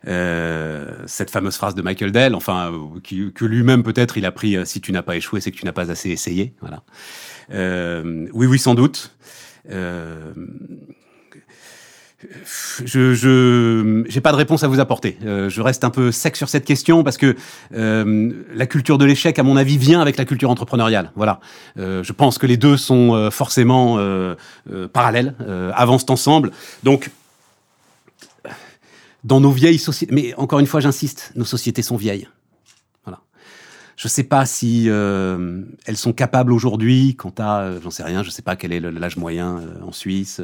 Euh, 0.08 0.92
cette 1.06 1.30
fameuse 1.30 1.56
phrase 1.56 1.76
de 1.76 1.82
Michael 1.82 2.12
Dell, 2.12 2.36
enfin, 2.36 2.72
qui- 3.04 3.32
que 3.34 3.46
lui-même 3.46 3.84
peut-être 3.84 4.18
il 4.18 4.26
a 4.26 4.32
pris 4.32 4.56
euh, 4.58 4.66
si 4.66 4.82
tu 4.82 4.92
n'as 4.92 5.02
pas 5.04 5.16
échoué, 5.16 5.40
c'est 5.42 5.52
que 5.52 5.58
tu 5.58 5.66
n'as 5.66 5.72
pas 5.74 5.92
assez 5.92 6.10
essayé. 6.10 6.54
Voilà. 6.62 6.84
Euh, 7.54 8.28
oui, 8.34 8.48
oui, 8.48 8.60
sans 8.60 8.76
doute. 8.76 9.16
Euh, 9.72 10.34
je 12.84 14.04
j'ai 14.10 14.22
pas 14.22 14.32
de 14.32 14.38
réponse 14.38 14.64
à 14.64 14.68
vous 14.68 14.80
apporter. 14.80 15.18
Euh, 15.26 15.50
je 15.50 15.62
reste 15.62 15.84
un 15.84 15.90
peu 15.90 16.12
sec 16.12 16.36
sur 16.36 16.50
cette 16.50 16.66
question 16.66 17.04
parce 17.04 17.18
que 17.18 17.36
euh, 17.74 18.32
la 18.54 18.66
culture 18.66 18.98
de 18.98 19.06
l'échec, 19.06 19.40
à 19.40 19.44
mon 19.44 19.56
avis, 19.56 19.78
vient 19.78 20.02
avec 20.02 20.18
la 20.18 20.26
culture 20.26 20.50
entrepreneuriale. 20.50 21.12
Voilà. 21.16 21.40
Euh, 21.78 22.04
je 22.04 22.12
pense 22.12 22.38
que 22.38 22.46
les 22.46 22.58
deux 22.58 22.78
sont 22.78 23.14
euh, 23.14 23.30
forcément 23.30 23.98
euh, 23.98 24.36
euh, 24.72 24.88
parallèles, 24.88 25.36
avancent 25.74 26.10
ensemble. 26.10 26.52
Donc, 26.84 27.10
dans 29.24 29.40
nos 29.40 29.52
vieilles 29.52 29.80
sociétés, 29.80 30.14
mais 30.14 30.34
encore 30.36 30.60
une 30.60 30.68
fois, 30.68 30.80
j'insiste, 30.80 31.32
nos 31.36 31.46
sociétés 31.46 31.82
sont 31.82 31.98
vieilles. 31.98 32.28
Je 34.00 34.08
ne 34.08 34.10
sais 34.10 34.24
pas 34.24 34.46
si 34.46 34.86
euh, 34.88 35.62
elles 35.86 35.98
sont 35.98 36.14
capables 36.14 36.54
aujourd'hui, 36.54 37.18
quant 37.18 37.34
à, 37.38 37.64
euh, 37.64 37.80
j'en 37.84 37.92
sais 37.92 38.04
rien, 38.04 38.24
je 38.24 38.30
ne 38.30 38.32
sais 38.32 38.42
pas 38.42 38.56
quel 38.56 38.72
est 38.72 38.80
l'âge 38.80 39.18
moyen 39.18 39.58
euh, 39.58 39.82
en 39.86 39.92
Suisse, 39.92 40.42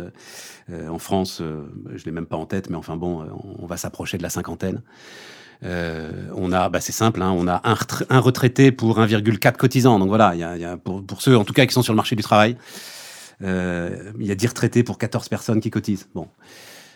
euh, 0.69 0.89
en 0.89 0.99
France, 0.99 1.39
euh, 1.39 1.63
je 1.95 2.03
l'ai 2.03 2.11
même 2.11 2.25
pas 2.25 2.35
en 2.35 2.45
tête, 2.45 2.69
mais 2.69 2.75
enfin 2.75 2.97
bon, 2.97 3.21
euh, 3.21 3.27
on 3.57 3.65
va 3.65 3.77
s'approcher 3.77 4.17
de 4.17 4.23
la 4.23 4.29
cinquantaine. 4.29 4.81
On 5.63 6.51
a, 6.51 6.67
bah 6.67 6.81
c'est 6.81 6.91
simple, 6.91 7.21
hein, 7.21 7.31
on 7.31 7.47
a 7.47 7.61
un, 7.63 7.73
retra- 7.75 8.05
un 8.09 8.19
retraité 8.19 8.73
pour 8.73 8.99
1,4 8.99 9.55
cotisants. 9.55 9.99
Donc 9.99 10.09
voilà, 10.09 10.35
il 10.35 10.41
y 10.41 10.43
a, 10.43 10.57
y 10.57 10.65
a 10.65 10.75
pour, 10.75 11.21
ceux 11.21 11.37
en 11.37 11.45
tout 11.45 11.53
cas 11.53 11.65
qui 11.65 11.73
sont 11.73 11.81
sur 11.81 11.93
le 11.93 11.97
marché 11.97 12.17
du 12.17 12.23
travail, 12.23 12.57
il 13.41 14.25
y 14.25 14.31
a 14.31 14.35
10 14.35 14.47
retraités 14.47 14.83
pour 14.83 14.97
14 14.97 15.29
personnes 15.29 15.61
qui 15.61 15.69
cotisent. 15.71 16.09
Bon. 16.13 16.27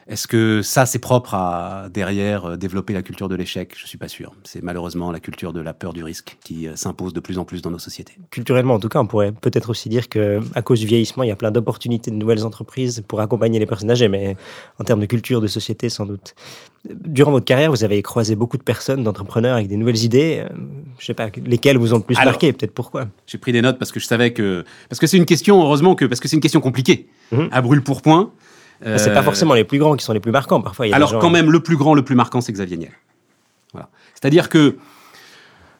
Est-ce 0.10 0.28
que 0.28 0.64
ça, 0.64 0.88
c'est 0.88 0.98
propre 0.98 1.36
à 1.36 1.88
derrière 1.94 2.46
euh, 2.46 2.58
développer 2.58 2.94
la 2.94 3.04
culture 3.04 3.30
de 3.30 3.36
l'échec? 3.36 3.74
Je 3.78 3.86
suis 3.86 4.00
pas 4.00 4.08
sûr. 4.08 4.34
C'est 4.44 4.64
malheureusement 4.64 5.12
la 5.12 5.20
culture 5.20 5.54
de 5.54 5.62
la 5.62 5.74
peur 5.74 5.94
du 5.94 6.04
risque 6.04 6.38
qui 6.44 6.68
euh, 6.68 6.76
s'impose 6.76 7.14
de 7.14 7.20
plus 7.20 7.38
en 7.38 7.46
plus 7.46 7.62
dans 7.62 7.70
nos 7.70 7.78
sociétés. 7.78 8.14
Culturellement, 8.32 8.74
en 8.74 8.80
tout 8.80 8.90
cas, 8.90 9.00
on 9.00 9.06
pourrait 9.06 9.32
peut-être 9.32 9.70
aussi 9.70 9.88
dire 9.88 10.10
que 10.10 10.40
à 10.56 10.64
cause 10.64 10.80
du 10.80 10.88
vieillissement, 10.88 11.22
il 11.24 11.28
y 11.28 11.32
a 11.32 11.36
plein 11.36 11.52
d'opportunités 11.52 12.10
de 12.10 12.16
nouvelles 12.16 12.44
entreprises 12.44 13.04
pour 13.08 13.22
accompagner 13.22 13.60
les 13.60 13.68
personnes 13.68 13.92
âgées, 13.92 14.08
mais 14.08 14.36
en 14.80 14.84
termes 14.84 15.00
de 15.00 15.06
culture, 15.06 15.42
de 15.42 15.48
société, 15.48 15.90
sans 15.90 16.08
doute. 16.08 16.34
Durant 16.90 17.30
votre 17.32 17.46
carrière, 17.46 17.70
vous 17.70 17.84
avez 17.84 18.02
croisé 18.02 18.36
beaucoup 18.36 18.58
de 18.58 18.64
personnes, 18.64 19.04
d'entrepreneurs 19.04 19.58
avec 19.58 19.68
des 19.68 19.78
nouvelles 19.78 20.04
idées. 20.04 20.44
euh, 20.44 20.50
Je 20.98 21.06
sais 21.06 21.14
pas, 21.14 21.30
lesquelles 21.46 21.78
vous 21.78 21.94
ont 21.94 21.98
le 21.98 22.04
plus 22.04 22.16
Alors, 22.18 22.32
marqué, 22.34 22.52
peut-être 22.52 22.74
pourquoi? 22.74 23.08
J'ai 23.28 23.38
pris 23.38 23.52
des 23.52 23.62
notes 23.62 23.78
parce 23.78 23.92
que 23.92 24.00
je 24.00 24.06
savais 24.08 24.34
que 24.34 24.64
parce 24.90 25.00
que 25.00 25.06
c'est 25.06 25.18
une 25.18 25.26
question 25.26 25.62
heureusement 25.62 25.94
que 25.94 26.06
parce 26.06 26.20
que 26.20 26.28
c'est 26.28 26.36
une 26.36 26.42
question 26.42 26.62
compliquée 26.62 27.08
Mhm. 27.32 27.50
à 27.52 27.62
brûle 27.62 27.84
pour 27.84 28.02
point. 28.02 28.32
C'est 28.84 29.14
pas 29.14 29.24
forcément 29.24 29.54
les 29.54 29.64
plus 29.64 29.78
grands 29.80 29.96
qui 29.96 30.06
sont 30.06 30.14
les 30.14 30.20
plus 30.20 30.32
marquants. 30.32 30.62
Parfois, 30.62 30.88
il 30.88 30.92
y 30.92 30.94
a 30.94 30.98
des 30.98 31.02
Euh, 31.04 31.06
Alors 31.06 31.10
gens- 31.12 31.20
quand 31.20 31.30
même, 31.30 31.52
le 31.52 31.60
plus 31.60 31.76
grand, 31.78 31.94
le 31.94 32.04
plus 32.04 32.16
marquant, 32.16 32.42
c'est 32.42 32.52
Xavier 32.54 32.78
Niel. 32.78 32.92
Voilà. 33.74 33.90
C'est-à-dire 34.16 34.50
que 34.50 34.78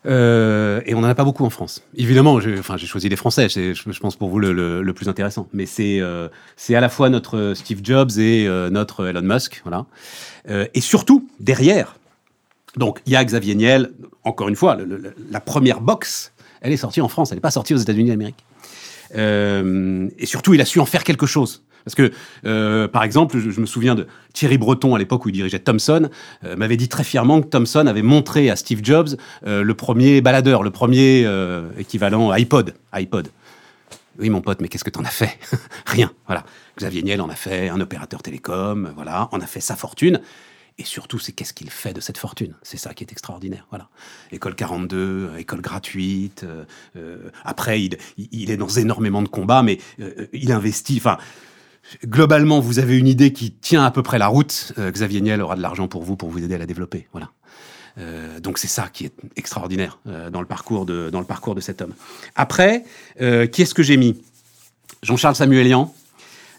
euh, 0.06 0.80
et 0.86 0.96
on 0.96 1.02
n'en 1.02 1.10
a 1.10 1.16
pas 1.16 1.26
beaucoup 1.26 1.44
en 1.46 1.50
France. 1.50 1.84
Évidemment, 1.96 2.40
j'ai 2.40 2.58
enfin, 2.58 2.78
choisi 2.78 3.10
des 3.10 3.16
Français, 3.18 3.50
c'est, 3.50 3.74
je, 3.74 3.92
je 3.92 4.00
pense 4.00 4.16
pour 4.16 4.30
vous 4.30 4.40
le, 4.40 4.54
le- 4.54 4.82
le 4.82 4.94
plus 4.94 5.10
intéressant. 5.10 5.48
Mais 5.52 5.66
c'est 5.66 6.00
euh, 6.00 6.30
c'est 6.56 6.74
à 6.76 6.80
la 6.80 6.88
fois 6.88 7.10
notre 7.10 7.54
Steve 7.56 7.82
Jobs 7.84 8.12
et 8.18 8.48
euh, 8.48 8.70
notre 8.70 9.06
Elon 9.08 9.22
Musk, 9.22 9.60
voilà. 9.66 9.86
Euh, 10.50 10.66
et 10.74 10.80
surtout 10.82 11.28
derrière. 11.42 11.96
Donc 12.78 13.02
il 13.06 13.12
y 13.14 13.16
a 13.18 13.24
Xavier 13.26 13.56
Niel. 13.56 13.92
Encore 14.24 14.48
une 14.48 14.56
fois, 14.56 14.76
le- 14.76 15.14
la 15.32 15.40
première 15.42 15.82
box, 15.82 16.32
elle 16.62 16.72
est 16.72 16.78
sortie 16.78 17.02
en 17.02 17.10
France, 17.10 17.32
elle 17.32 17.38
n'est 17.38 17.42
pas 17.42 17.52
sortie 17.52 17.74
aux 17.74 17.78
États-Unis 17.78 18.10
d'Amérique. 18.10 18.44
Euh, 19.16 20.08
et 20.18 20.26
surtout, 20.26 20.54
il 20.54 20.62
a 20.62 20.66
su 20.66 20.80
en 20.80 20.86
faire 20.86 21.04
quelque 21.04 21.26
chose. 21.26 21.64
Parce 21.90 21.96
que, 21.96 22.16
euh, 22.46 22.88
par 22.88 23.04
exemple, 23.04 23.40
je, 23.40 23.60
me 23.60 23.66
souviens 23.66 23.96
de 23.96 24.06
Thierry 24.34 24.60
Breton 24.60 24.94
à 24.94 25.00
l'époque 25.00 25.26
où 25.26 25.30
il 25.30 25.32
dirigeait 25.32 25.58
Thomson, 25.58 26.10
euh, 26.44 26.56
m'avait 26.56 26.78
dit 26.78 26.88
très 26.88 27.04
fièrement 27.04 27.42
que 27.42 27.48
Thomson 27.48 27.88
avait 27.88 28.04
montré 28.04 28.52
à 28.52 28.56
Steve 28.56 28.82
Jobs 28.84 29.18
euh, 29.48 29.64
le 29.64 29.74
premier 29.74 30.22
baladeur, 30.22 30.62
le 30.62 30.70
premier 30.70 31.28
équivalent 31.80 32.32
iPod. 32.32 32.76
iPod. 32.94 33.30
Oui, 34.20 34.30
mon 34.30 34.42
pote, 34.42 34.62
mais 34.62 34.68
qu'est-ce 34.68 34.84
que 34.84 34.92
t'en 34.92 35.04
as 35.04 35.10
fait? 35.10 35.40
Rien. 35.88 36.12
Voilà. 36.28 36.44
Xavier 36.78 37.02
Niel 37.02 37.22
en 37.22 37.30
a 37.30 37.36
fait 37.36 37.70
un 37.70 37.80
opérateur 37.80 38.22
télécom. 38.22 38.92
Voilà, 38.96 39.30
en 39.32 39.40
a 39.40 39.48
fait 39.48 39.62
sa 39.62 39.76
fortune. 39.76 40.22
Et 40.78 40.84
surtout, 40.84 41.18
c'est 41.20 41.32
qu'est-ce 41.32 41.54
qu'il 41.54 41.72
fait 41.72 41.94
de 41.94 42.02
cette 42.02 42.18
fortune? 42.18 42.54
C'est 42.62 42.78
ça 42.78 42.94
qui 42.94 43.04
est 43.04 43.12
extraordinaire. 43.12 43.66
Voilà. 43.70 43.90
École 44.32 44.56
42, 44.56 44.98
euh, 44.98 45.38
école 45.38 45.62
gratuite. 45.62 46.46
après, 47.44 47.82
il, 47.82 48.52
est 48.52 48.58
dans 48.58 48.68
énormément 48.68 49.24
de 49.24 49.28
combats, 49.28 49.64
mais 49.64 49.80
il 50.34 50.52
investit. 50.52 50.98
Enfin, 50.98 51.18
globalement, 52.06 52.60
vous 52.60 52.80
avez 52.80 52.98
une 52.98 53.08
idée 53.08 53.34
qui 53.34 53.52
tient 53.52 53.84
à 53.84 53.92
peu 53.92 54.04
près 54.04 54.18
la 54.18 54.28
route. 54.28 54.74
euh, 54.78 54.92
Xavier 54.92 55.22
Niel 55.22 55.42
aura 55.42 55.56
de 55.56 55.62
l'argent 55.62 55.88
pour 55.88 56.04
vous, 56.04 56.16
pour 56.16 56.30
vous 56.30 56.44
aider 56.44 56.56
à 56.56 56.60
la 56.60 56.66
développer. 56.66 57.08
Voilà. 57.12 57.30
Euh, 57.98 58.40
donc 58.40 58.58
c'est 58.60 58.68
ça 58.68 58.88
qui 58.92 59.06
est 59.06 59.14
extraordinaire 59.36 60.00
euh, 60.08 60.30
dans 60.30 60.40
le 60.42 60.48
parcours 60.48 60.86
de 60.86 61.10
dans 61.10 61.20
le 61.20 61.26
parcours 61.26 61.56
de 61.56 61.62
cet 61.62 61.82
homme. 61.82 61.94
Après, 62.36 62.84
qui 63.18 63.62
est-ce 63.62 63.74
que 63.74 63.84
j'ai 63.84 63.98
mis? 63.98 64.22
Jean-Charles 65.04 65.36
Samuelian. 65.36 65.94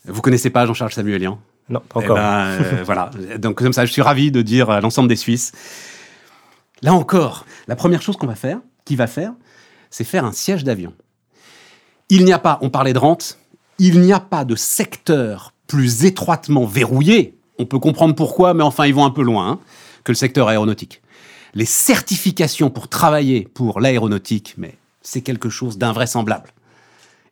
Vous 0.07 0.23
connaissez 0.23 0.51
pas 0.51 0.67
Jean-Charles 0.67 0.93
Samuelian 0.93 1.39
Non, 1.69 1.81
pas 1.81 2.01
eh 2.01 2.05
encore. 2.05 2.17
ben, 2.17 2.47
euh, 2.47 2.83
voilà. 2.85 3.11
Donc 3.39 3.57
comme 3.57 3.73
ça, 3.73 3.85
je 3.85 3.93
suis 3.93 4.03
ravi 4.03 4.31
de 4.31 4.43
dire 4.43 4.71
à 4.71 4.81
l'ensemble 4.81 5.09
des 5.09 5.17
Suisses. 5.17 5.53
Là 6.83 6.95
encore, 6.95 7.45
la 7.69 7.77
première 7.77 8.01
chose 8.01 8.17
qu'on 8.17 8.27
va 8.27 8.35
faire, 8.35 8.61
qui 8.85 8.97
va 8.97 9.07
faire, 9.07 9.33
c'est 9.91 10.05
faire 10.05 10.25
un 10.25 10.33
siège 10.33 10.65
d'avion. 10.65 10.95
Il 12.09 12.25
n'y 12.25 12.33
a 12.33 12.39
pas, 12.39 12.59
on 12.63 12.71
parlait 12.71 12.95
de 12.95 12.99
rente, 12.99 13.39
il 13.81 14.01
n'y 14.01 14.13
a 14.13 14.21
pas 14.21 14.45
de 14.45 14.55
secteur 14.55 15.55
plus 15.67 16.05
étroitement 16.05 16.67
verrouillé. 16.67 17.35
On 17.59 17.65
peut 17.65 17.79
comprendre 17.79 18.15
pourquoi, 18.15 18.53
mais 18.53 18.63
enfin, 18.63 18.87
ils 18.87 18.95
vont 18.95 19.07
un 19.07 19.11
peu 19.11 19.23
loin, 19.23 19.49
hein, 19.49 19.59
que 20.05 20.13
le 20.13 20.17
secteur 20.17 20.49
aéronautique. 20.49 21.01
Les 21.55 21.65
certifications 21.65 22.69
pour 22.69 22.89
travailler 22.89 23.49
pour 23.55 23.81
l'aéronautique, 23.81 24.55
mais 24.59 24.77
c'est 25.01 25.23
quelque 25.23 25.49
chose 25.49 25.79
d'invraisemblable. 25.79 26.51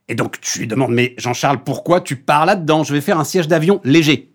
Et 0.08 0.14
donc, 0.14 0.40
tu 0.40 0.60
lui 0.60 0.66
demandes, 0.66 0.92
mais 0.92 1.14
Jean-Charles, 1.18 1.62
pourquoi 1.64 2.00
tu 2.00 2.16
pars 2.16 2.46
là-dedans? 2.46 2.82
Je 2.82 2.94
vais 2.94 3.02
faire 3.02 3.20
un 3.20 3.24
siège 3.24 3.46
d'avion 3.46 3.82
léger. 3.84 4.32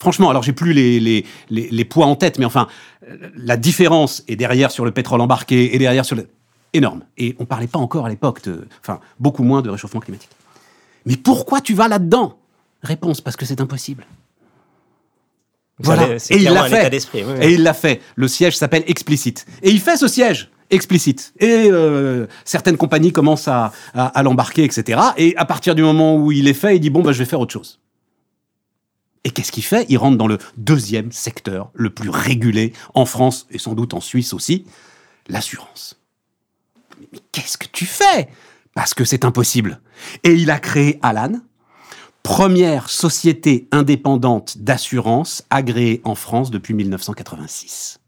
Franchement, 0.00 0.28
alors 0.28 0.42
j'ai 0.42 0.52
plus 0.52 0.72
les, 0.72 0.98
les, 0.98 1.24
les, 1.50 1.84
poids 1.84 2.06
en 2.06 2.16
tête, 2.16 2.38
mais 2.38 2.46
enfin, 2.46 2.66
euh, 3.08 3.30
la 3.36 3.56
différence 3.56 4.24
est 4.26 4.36
derrière 4.36 4.72
sur 4.72 4.84
le 4.84 4.90
pétrole 4.90 5.20
embarqué 5.20 5.74
et 5.74 5.78
derrière 5.78 6.04
sur 6.04 6.16
le. 6.16 6.26
énorme. 6.72 7.02
Et 7.16 7.36
on 7.38 7.44
parlait 7.44 7.68
pas 7.68 7.78
encore 7.78 8.06
à 8.06 8.08
l'époque 8.08 8.42
de. 8.42 8.66
Enfin, 8.80 8.98
beaucoup 9.20 9.44
moins 9.44 9.62
de 9.62 9.70
réchauffement 9.70 10.00
climatique. 10.00 10.30
Mais 11.06 11.16
pourquoi 11.16 11.60
tu 11.60 11.74
vas 11.74 11.88
là-dedans? 11.88 12.38
Réponse, 12.82 13.20
parce 13.20 13.36
que 13.36 13.44
c'est 13.44 13.60
impossible. 13.60 14.06
Voilà. 15.78 16.16
Et 16.30 16.36
il 16.36 16.44
l'a 16.44 16.64
fait. 16.68 16.90
oui, 17.14 17.22
oui. 17.26 17.34
Et 17.40 17.52
il 17.54 17.62
l'a 17.62 17.74
fait. 17.74 18.00
Le 18.14 18.28
siège 18.28 18.56
s'appelle 18.56 18.84
Explicite. 18.86 19.46
Et 19.62 19.70
il 19.70 19.80
fait 19.80 19.96
ce 19.96 20.08
siège 20.08 20.50
explicite. 20.70 21.32
Et 21.40 21.68
euh, 21.70 22.26
certaines 22.44 22.76
compagnies 22.76 23.12
commencent 23.12 23.48
à, 23.48 23.72
à, 23.92 24.06
à 24.06 24.22
l'embarquer, 24.22 24.64
etc. 24.64 25.00
Et 25.16 25.36
à 25.36 25.44
partir 25.44 25.74
du 25.74 25.82
moment 25.82 26.16
où 26.16 26.32
il 26.32 26.48
est 26.48 26.54
fait, 26.54 26.76
il 26.76 26.80
dit 26.80 26.90
bon, 26.90 27.02
bah, 27.02 27.12
je 27.12 27.18
vais 27.18 27.24
faire 27.24 27.40
autre 27.40 27.52
chose. 27.52 27.80
Et 29.24 29.30
qu'est-ce 29.30 29.52
qu'il 29.52 29.64
fait? 29.64 29.84
Il 29.88 29.98
rentre 29.98 30.16
dans 30.16 30.28
le 30.28 30.38
deuxième 30.56 31.12
secteur 31.12 31.70
le 31.74 31.90
plus 31.90 32.08
régulé 32.08 32.72
en 32.94 33.04
France 33.04 33.46
et 33.50 33.58
sans 33.58 33.74
doute 33.74 33.92
en 33.92 34.00
Suisse 34.00 34.32
aussi, 34.32 34.64
l'assurance. 35.28 35.98
Mais 37.12 37.18
qu'est-ce 37.32 37.58
que 37.58 37.66
tu 37.70 37.84
fais? 37.84 38.28
Parce 38.74 38.94
que 38.94 39.04
c'est 39.04 39.24
impossible. 39.24 39.80
Et 40.24 40.34
il 40.34 40.50
a 40.50 40.58
créé 40.58 40.98
Alan, 41.02 41.32
première 42.22 42.88
société 42.88 43.68
indépendante 43.72 44.58
d'assurance 44.58 45.44
agréée 45.50 46.00
en 46.04 46.14
France 46.14 46.50
depuis 46.50 46.74
1986. 46.74 47.98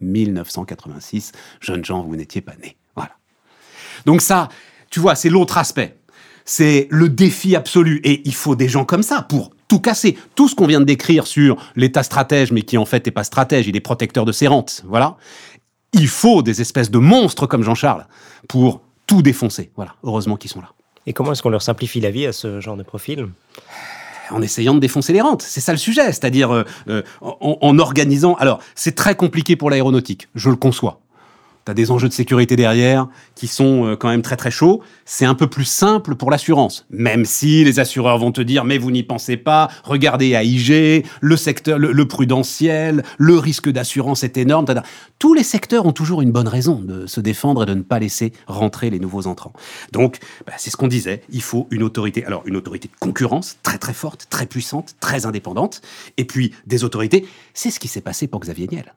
1986, 0.00 1.32
jeunes 1.60 1.84
gens, 1.84 2.02
vous 2.02 2.16
n'étiez 2.16 2.40
pas 2.40 2.54
nés. 2.62 2.76
Voilà. 2.94 3.12
Donc 4.04 4.20
ça, 4.20 4.48
tu 4.90 5.00
vois, 5.00 5.14
c'est 5.14 5.30
l'autre 5.30 5.58
aspect. 5.58 5.98
C'est 6.44 6.86
le 6.90 7.08
défi 7.08 7.56
absolu. 7.56 8.00
Et 8.04 8.22
il 8.24 8.34
faut 8.34 8.54
des 8.56 8.68
gens 8.68 8.84
comme 8.84 9.02
ça 9.02 9.22
pour 9.22 9.50
tout 9.68 9.80
casser. 9.80 10.16
Tout 10.34 10.48
ce 10.48 10.54
qu'on 10.54 10.66
vient 10.66 10.80
de 10.80 10.84
décrire 10.84 11.26
sur 11.26 11.56
l'État 11.74 12.02
stratège, 12.02 12.52
mais 12.52 12.62
qui 12.62 12.78
en 12.78 12.84
fait 12.84 13.04
n'est 13.04 13.12
pas 13.12 13.24
stratège, 13.24 13.66
il 13.66 13.76
est 13.76 13.80
protecteur 13.80 14.24
de 14.24 14.32
ses 14.32 14.46
rentes. 14.46 14.82
Voilà. 14.86 15.16
Il 15.92 16.08
faut 16.08 16.42
des 16.42 16.60
espèces 16.60 16.90
de 16.90 16.98
monstres 16.98 17.46
comme 17.46 17.62
Jean-Charles 17.62 18.06
pour 18.48 18.80
tout 19.06 19.22
défoncer. 19.22 19.70
Voilà. 19.76 19.94
Heureusement 20.02 20.36
qu'ils 20.36 20.50
sont 20.50 20.60
là. 20.60 20.72
Et 21.06 21.12
comment 21.12 21.32
est-ce 21.32 21.42
qu'on 21.42 21.50
leur 21.50 21.62
simplifie 21.62 22.00
la 22.00 22.10
vie 22.10 22.26
à 22.26 22.32
ce 22.32 22.60
genre 22.60 22.76
de 22.76 22.82
profil? 22.82 23.28
En 24.30 24.42
essayant 24.42 24.74
de 24.74 24.80
défoncer 24.80 25.12
les 25.12 25.20
rentes. 25.20 25.42
C'est 25.42 25.60
ça 25.60 25.70
le 25.70 25.78
sujet, 25.78 26.06
c'est-à-dire 26.06 26.52
euh, 26.52 26.64
euh, 26.88 27.02
en, 27.20 27.58
en 27.60 27.78
organisant. 27.78 28.34
Alors, 28.34 28.58
c'est 28.74 28.96
très 28.96 29.14
compliqué 29.14 29.54
pour 29.54 29.70
l'aéronautique, 29.70 30.28
je 30.34 30.50
le 30.50 30.56
conçois. 30.56 31.00
Tu 31.66 31.72
as 31.72 31.74
des 31.74 31.90
enjeux 31.90 32.08
de 32.08 32.12
sécurité 32.12 32.54
derrière 32.54 33.08
qui 33.34 33.48
sont 33.48 33.86
euh, 33.86 33.96
quand 33.96 34.08
même 34.08 34.22
très 34.22 34.36
très 34.36 34.52
chauds. 34.52 34.82
C'est 35.04 35.24
un 35.24 35.34
peu 35.34 35.48
plus 35.48 35.64
simple 35.64 36.14
pour 36.14 36.30
l'assurance, 36.30 36.86
même 36.90 37.24
si 37.24 37.64
les 37.64 37.80
assureurs 37.80 38.18
vont 38.18 38.30
te 38.30 38.40
dire 38.40 38.64
mais 38.64 38.78
vous 38.78 38.92
n'y 38.92 39.02
pensez 39.02 39.36
pas. 39.36 39.68
Regardez 39.82 40.30
AIG, 40.30 41.04
le 41.20 41.36
secteur, 41.36 41.76
le, 41.78 42.08
prudentiel, 42.08 43.02
le 43.18 43.36
risque 43.36 43.68
d'assurance 43.68 44.22
est 44.22 44.36
énorme. 44.36 44.64
Tous 45.18 45.34
les 45.34 45.42
secteurs 45.42 45.86
ont 45.86 45.92
toujours 45.92 46.22
une 46.22 46.30
bonne 46.30 46.46
raison 46.46 46.80
de 46.80 47.06
se 47.06 47.20
défendre 47.20 47.64
et 47.64 47.66
de 47.66 47.74
ne 47.74 47.82
pas 47.82 47.98
laisser 47.98 48.32
rentrer 48.46 48.88
les 48.88 49.00
nouveaux 49.00 49.26
entrants. 49.26 49.52
Donc, 49.92 50.20
bah, 50.46 50.52
c'est 50.58 50.70
ce 50.70 50.76
qu'on 50.76 50.88
disait. 50.88 51.22
Il 51.30 51.42
faut 51.42 51.66
une 51.72 51.82
autorité. 51.82 52.24
Alors, 52.24 52.42
une 52.46 52.56
autorité 52.56 52.88
de 52.88 52.98
concurrence 53.00 53.56
très 53.64 53.78
très 53.78 53.94
forte, 53.94 54.28
très 54.30 54.46
puissante, 54.46 54.94
très 55.00 55.26
indépendante, 55.26 55.82
et 56.16 56.24
puis 56.24 56.52
des 56.66 56.84
autorités. 56.84 57.26
C'est 57.54 57.70
ce 57.70 57.80
qui 57.80 57.88
s'est 57.88 58.00
passé 58.00 58.28
pour 58.28 58.40
Xavier 58.40 58.68
Niel. 58.70 58.94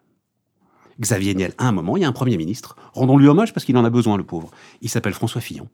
Xavier 1.00 1.34
Niel, 1.34 1.54
à 1.58 1.68
un 1.68 1.72
moment, 1.72 1.98
il 1.98 2.02
y 2.02 2.06
a 2.06 2.08
un 2.08 2.14
Premier 2.14 2.38
ministre, 2.38 2.76
rendons-lui 2.94 3.28
hommage 3.28 3.54
parce 3.54 3.66
qu'il 3.66 3.78
en 3.78 3.86
a 3.86 3.90
besoin, 3.90 4.18
le 4.18 4.24
pauvre. 4.24 4.52
Il 4.82 4.90
s'appelle 4.90 5.14
François 5.14 5.42
Fillon, 5.42 5.68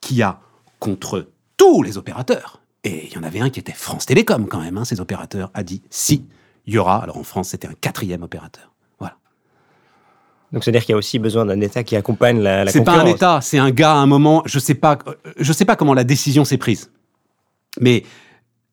qui 0.00 0.22
a, 0.22 0.40
contre 0.78 1.28
tous 1.56 1.82
les 1.82 1.96
opérateurs, 1.96 2.60
et 2.82 3.06
il 3.06 3.12
y 3.12 3.18
en 3.18 3.22
avait 3.22 3.40
un 3.40 3.48
qui 3.48 3.60
était 3.60 3.72
France 3.72 4.06
Télécom 4.06 4.46
quand 4.46 4.60
même, 4.60 4.76
hein, 4.76 4.84
ces 4.84 5.00
opérateurs, 5.00 5.50
a 5.54 5.62
dit 5.62 5.82
si, 5.88 6.26
il 6.66 6.74
y 6.74 6.78
aura, 6.78 7.02
alors 7.02 7.16
en 7.16 7.22
France 7.22 7.50
c'était 7.50 7.68
un 7.68 7.74
quatrième 7.80 8.22
opérateur. 8.22 8.72
Voilà. 8.98 9.16
Donc, 10.52 10.64
c'est-à-dire 10.64 10.82
qu'il 10.82 10.92
y 10.92 10.94
a 10.94 10.98
aussi 10.98 11.18
besoin 11.18 11.46
d'un 11.46 11.60
État 11.60 11.82
qui 11.82 11.96
accompagne 11.96 12.40
la, 12.40 12.64
la 12.64 12.70
C'est 12.70 12.84
pas 12.84 13.00
un 13.00 13.06
État, 13.06 13.40
c'est 13.40 13.58
un 13.58 13.70
gars 13.70 13.92
à 13.92 13.96
un 13.96 14.06
moment, 14.06 14.42
je 14.44 14.58
sais 14.58 14.74
pas, 14.74 14.98
je 15.38 15.52
sais 15.52 15.64
pas 15.64 15.76
comment 15.76 15.94
la 15.94 16.04
décision 16.04 16.44
s'est 16.44 16.58
prise. 16.58 16.90
Mais 17.80 18.04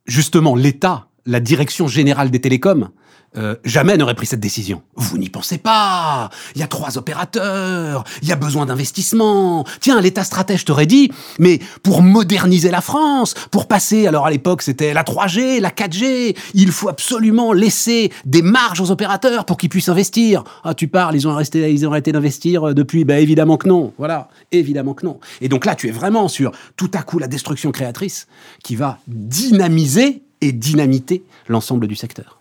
justement, 0.06 0.56
l'État 0.56 1.08
la 1.26 1.40
direction 1.40 1.88
générale 1.88 2.32
des 2.32 2.42
télécoms 2.42 2.90
euh, 3.38 3.56
jamais 3.64 3.96
n'aurait 3.96 4.16
pris 4.16 4.26
cette 4.26 4.42
décision. 4.42 4.82
Vous 4.96 5.18
n'y 5.18 5.30
pensez 5.30 5.58
pas. 5.58 6.30
Il 6.56 6.60
y 6.60 6.64
a 6.64 6.68
trois 6.68 6.98
opérateurs. 6.98 8.04
Il 8.22 8.28
y 8.28 8.32
a 8.32 8.36
besoin 8.36 8.66
d'investissement. 8.66 9.66
Tiens, 9.80 10.02
l'État 10.02 10.24
stratège 10.24 10.66
t'aurait 10.66 10.86
dit, 10.86 11.12
mais 11.40 11.60
pour 11.82 12.02
moderniser 12.02 12.72
la 12.72 12.82
France, 12.82 13.34
pour 13.50 13.68
passer, 13.68 14.06
alors 14.06 14.26
à 14.26 14.32
l'époque 14.32 14.62
c'était 14.62 14.94
la 14.94 15.04
3G, 15.04 15.62
la 15.62 15.70
4G, 15.70 16.36
il 16.54 16.72
faut 16.72 16.90
absolument 16.90 17.54
laisser 17.54 18.12
des 18.26 18.42
marges 18.42 18.82
aux 18.82 18.92
opérateurs 18.92 19.46
pour 19.46 19.58
qu'ils 19.58 19.70
puissent 19.70 19.90
investir. 19.90 20.44
Ah, 20.64 20.74
tu 20.74 20.88
parles, 20.88 21.16
ils 21.16 21.28
ont 21.28 21.32
arrêté, 21.32 21.72
ils 21.72 21.88
ont 21.88 21.92
arrêté 21.92 22.12
d'investir 22.12 22.70
euh, 22.70 22.74
depuis? 22.74 23.06
Ben 23.06 23.22
évidemment 23.22 23.58
que 23.58 23.68
non. 23.68 23.94
Voilà, 23.98 24.28
évidemment 24.52 24.94
que 24.94 25.06
non. 25.06 25.20
Et 25.40 25.48
donc 25.48 25.66
là, 25.66 25.76
tu 25.76 25.88
es 25.88 25.92
vraiment 25.92 26.28
sur 26.28 26.52
tout 26.76 26.92
à 26.94 27.02
coup 27.02 27.18
la 27.18 27.28
destruction 27.28 27.72
créatrice 27.72 28.28
qui 28.64 28.76
va 28.76 29.00
dynamiser 29.08 30.24
et 30.42 30.52
dynamiter 30.52 31.24
l'ensemble 31.48 31.88
du 31.88 31.96
secteur. 31.96 32.41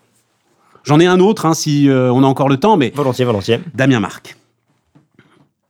J'en 0.83 0.99
ai 0.99 1.05
un 1.05 1.19
autre, 1.19 1.45
hein, 1.45 1.53
si 1.53 1.89
euh, 1.89 2.11
on 2.11 2.23
a 2.23 2.27
encore 2.27 2.49
le 2.49 2.57
temps, 2.57 2.77
mais... 2.77 2.91
Volontiers, 2.95 3.25
volontiers. 3.25 3.59
Damien 3.73 3.99
Marc. 3.99 4.35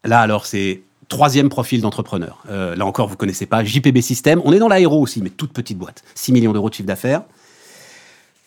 Là, 0.04 0.20
alors, 0.22 0.46
c'est 0.46 0.82
troisième 1.10 1.50
profil 1.50 1.82
d'entrepreneur. 1.82 2.44
Euh, 2.50 2.76
là 2.76 2.86
encore, 2.86 3.08
vous 3.08 3.18
connaissez 3.18 3.46
pas. 3.46 3.64
JPB 3.64 4.02
System. 4.02 4.42
On 4.46 4.54
est 4.54 4.60
dans 4.60 4.70
l'aéro 4.70 5.02
aussi, 5.02 5.22
mais 5.22 5.30
toute 5.30 5.52
petite 5.52 5.78
boîte. 5.78 6.04
6 6.16 6.32
millions 6.32 6.54
d'euros 6.54 6.70
de 6.70 6.74
chiffre 6.74 6.88
d'affaires. 6.88 7.24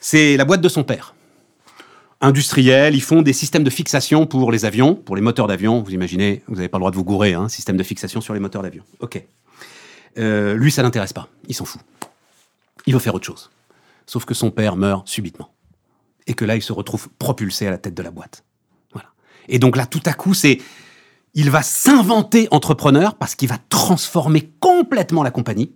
C'est 0.01 0.37
la 0.37 0.45
boîte 0.45 0.63
de 0.63 0.69
son 0.69 0.83
père. 0.83 1.15
Industriel, 2.21 2.95
ils 2.95 3.03
font 3.03 3.21
des 3.21 3.35
systèmes 3.35 3.65
de 3.65 3.71
fixation 3.71 4.27
pour 4.27 4.51
les 4.51 4.65
avions, 4.65 4.95
pour 4.95 5.15
les 5.15 5.23
moteurs 5.23 5.47
d'avion. 5.47 5.83
Vous 5.83 5.93
imaginez, 5.93 6.43
vous 6.49 6.57
n'avez 6.57 6.69
pas 6.69 6.79
le 6.79 6.81
droit 6.81 6.91
de 6.91 6.97
vous 6.97 7.05
gourer, 7.05 7.35
hein, 7.35 7.51
système 7.51 7.77
de 7.77 7.83
fixation 7.83 8.23
sur 8.23 8.33
les 8.33 8.41
moteurs 8.41 8.63
d'avion. 8.63 8.83
Ok. 9.01 9.23
Euh, 10.17 10.55
lui, 10.55 10.71
ça 10.71 10.83
l'intéresse 10.83 11.13
pas. 11.13 11.29
Il 11.49 11.55
s'en 11.55 11.67
fout. 11.67 11.83
Il 12.87 12.95
veut 12.95 13.01
faire 13.01 13.15
autre 13.15 13.27
chose. 13.27 13.51
Sauf 14.07 14.25
que 14.25 14.33
son 14.33 14.51
père 14.51 14.77
meurt 14.77 15.07
subitement 15.07 15.51
et 16.27 16.35
que 16.35 16.45
là, 16.45 16.57
il 16.57 16.63
se 16.63 16.73
retrouve 16.73 17.09
propulsé 17.19 17.67
à 17.67 17.71
la 17.71 17.79
tête 17.79 17.95
de 17.95 18.03
la 18.03 18.11
boîte. 18.11 18.45
Voilà. 18.93 19.09
Et 19.49 19.59
donc 19.59 19.77
là, 19.77 19.87
tout 19.87 20.03
à 20.07 20.13
coup, 20.13 20.35
c'est, 20.35 20.59
il 21.35 21.51
va 21.51 21.63
s'inventer 21.63 22.49
entrepreneur 22.51 23.15
parce 23.15 23.35
qu'il 23.35 23.49
va 23.49 23.59
transformer 23.69 24.51
complètement 24.61 25.23
la 25.23 25.31
compagnie. 25.31 25.75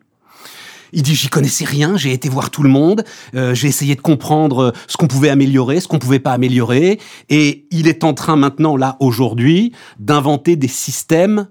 Il 0.93 1.03
dit 1.03 1.15
j'y 1.15 1.29
connaissais 1.29 1.67
rien, 1.67 1.99
j'ai 1.99 2.13
été 2.13 2.31
voir 2.31 2.51
tout 2.51 2.63
le 2.63 2.71
monde, 2.71 3.05
euh, 3.35 3.55
j'ai 3.55 3.69
essayé 3.69 3.95
de 3.95 4.01
comprendre 4.01 4.59
euh, 4.59 4.73
ce 4.87 4.97
qu'on 4.97 5.07
pouvait 5.07 5.29
améliorer, 5.29 5.81
ce 5.81 5.89
qu'on 5.89 5.99
pouvait 5.99 6.19
pas 6.19 6.33
améliorer, 6.33 6.99
et 7.29 7.67
il 7.71 7.89
est 7.89 8.05
en 8.05 8.15
train 8.15 8.37
maintenant 8.37 8.75
là 8.75 8.97
aujourd'hui 9.01 9.73
d'inventer 9.99 10.57
des 10.57 10.69
systèmes 10.69 11.49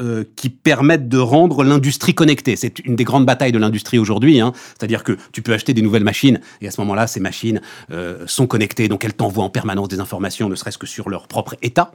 euh, 0.00 0.24
qui 0.36 0.48
permettent 0.48 1.08
de 1.08 1.18
rendre 1.18 1.64
l'industrie 1.64 2.14
connectée. 2.14 2.56
C'est 2.56 2.78
une 2.80 2.96
des 2.96 3.04
grandes 3.04 3.26
batailles 3.26 3.52
de 3.52 3.58
l'industrie 3.58 3.98
aujourd'hui. 3.98 4.40
Hein. 4.40 4.52
C'est-à-dire 4.54 5.04
que 5.04 5.16
tu 5.32 5.42
peux 5.42 5.52
acheter 5.52 5.74
des 5.74 5.82
nouvelles 5.82 6.02
machines 6.02 6.40
et 6.60 6.68
à 6.68 6.70
ce 6.70 6.80
moment-là, 6.80 7.06
ces 7.06 7.20
machines 7.20 7.60
euh, 7.90 8.24
sont 8.26 8.46
connectées, 8.46 8.88
donc 8.88 9.04
elles 9.04 9.14
t'envoient 9.14 9.44
en 9.44 9.50
permanence 9.50 9.88
des 9.88 10.00
informations, 10.00 10.48
ne 10.48 10.54
serait-ce 10.54 10.78
que 10.78 10.86
sur 10.86 11.10
leur 11.10 11.28
propre 11.28 11.56
état. 11.62 11.92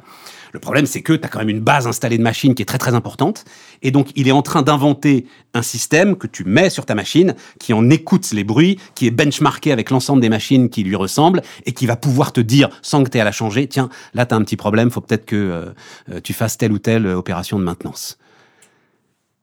Le 0.54 0.60
problème, 0.60 0.86
c'est 0.86 1.02
que 1.02 1.14
tu 1.14 1.26
as 1.26 1.28
quand 1.28 1.40
même 1.40 1.50
une 1.50 1.60
base 1.60 1.88
installée 1.88 2.18
de 2.18 2.24
machines 2.24 2.56
qui 2.56 2.62
est 2.62 2.66
très 2.66 2.78
très 2.78 2.94
importante. 2.94 3.46
Et 3.82 3.92
donc, 3.92 4.10
il 4.16 4.28
est 4.28 4.32
en 4.32 4.42
train 4.42 4.62
d'inventer 4.62 5.26
un 5.54 5.62
système 5.62 6.16
que 6.16 6.28
tu 6.28 6.44
mets 6.44 6.70
sur 6.70 6.86
ta 6.86 6.96
machine, 6.96 7.36
qui 7.60 7.74
en 7.74 7.90
écoute 7.90 8.32
les 8.32 8.44
bruits, 8.44 8.80
qui 8.96 9.08
est 9.08 9.12
benchmarké 9.12 9.72
avec 9.72 9.90
l'ensemble 9.90 10.22
des 10.22 10.30
machines 10.30 10.70
qui 10.70 10.84
lui 10.84 10.96
ressemblent, 10.96 11.42
et 11.66 11.74
qui 11.74 11.86
va 11.86 11.96
pouvoir 11.96 12.34
te 12.34 12.42
dire, 12.42 12.70
sans 12.82 13.04
que 13.04 13.10
tu 13.10 13.18
aies 13.18 13.22
à 13.22 13.26
la 13.26 13.32
changer, 13.32 13.68
tiens, 13.68 13.90
là, 14.14 14.26
tu 14.26 14.34
as 14.34 14.38
un 14.38 14.44
petit 14.44 14.58
problème, 14.58 14.92
faut 14.92 15.02
peut-être 15.02 15.26
que 15.26 15.36
euh, 15.36 15.66
euh, 16.12 16.22
tu 16.22 16.34
fasses 16.34 16.58
telle 16.58 16.72
ou 16.72 16.80
telle 16.80 17.06
euh, 17.06 17.18
opération 17.18 17.60
de 17.60 17.64
maintenance. 17.64 18.18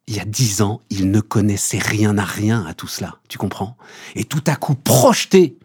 Il 0.07 0.17
y 0.17 0.21
a 0.21 0.25
dix 0.25 0.61
ans, 0.61 0.81
il 0.91 1.11
ne 1.11 1.21
connaissait 1.21 1.79
rien 1.79 2.19
à 2.19 2.25
rien 2.25 2.65
à 2.67 2.75
tout 2.75 2.89
cela, 2.89 3.17
tu 3.29 3.39
comprends? 3.39 3.77
Et 4.15 4.25
tout 4.25 4.45
à 4.47 4.57
coup, 4.57 4.75
projeté 4.75 5.57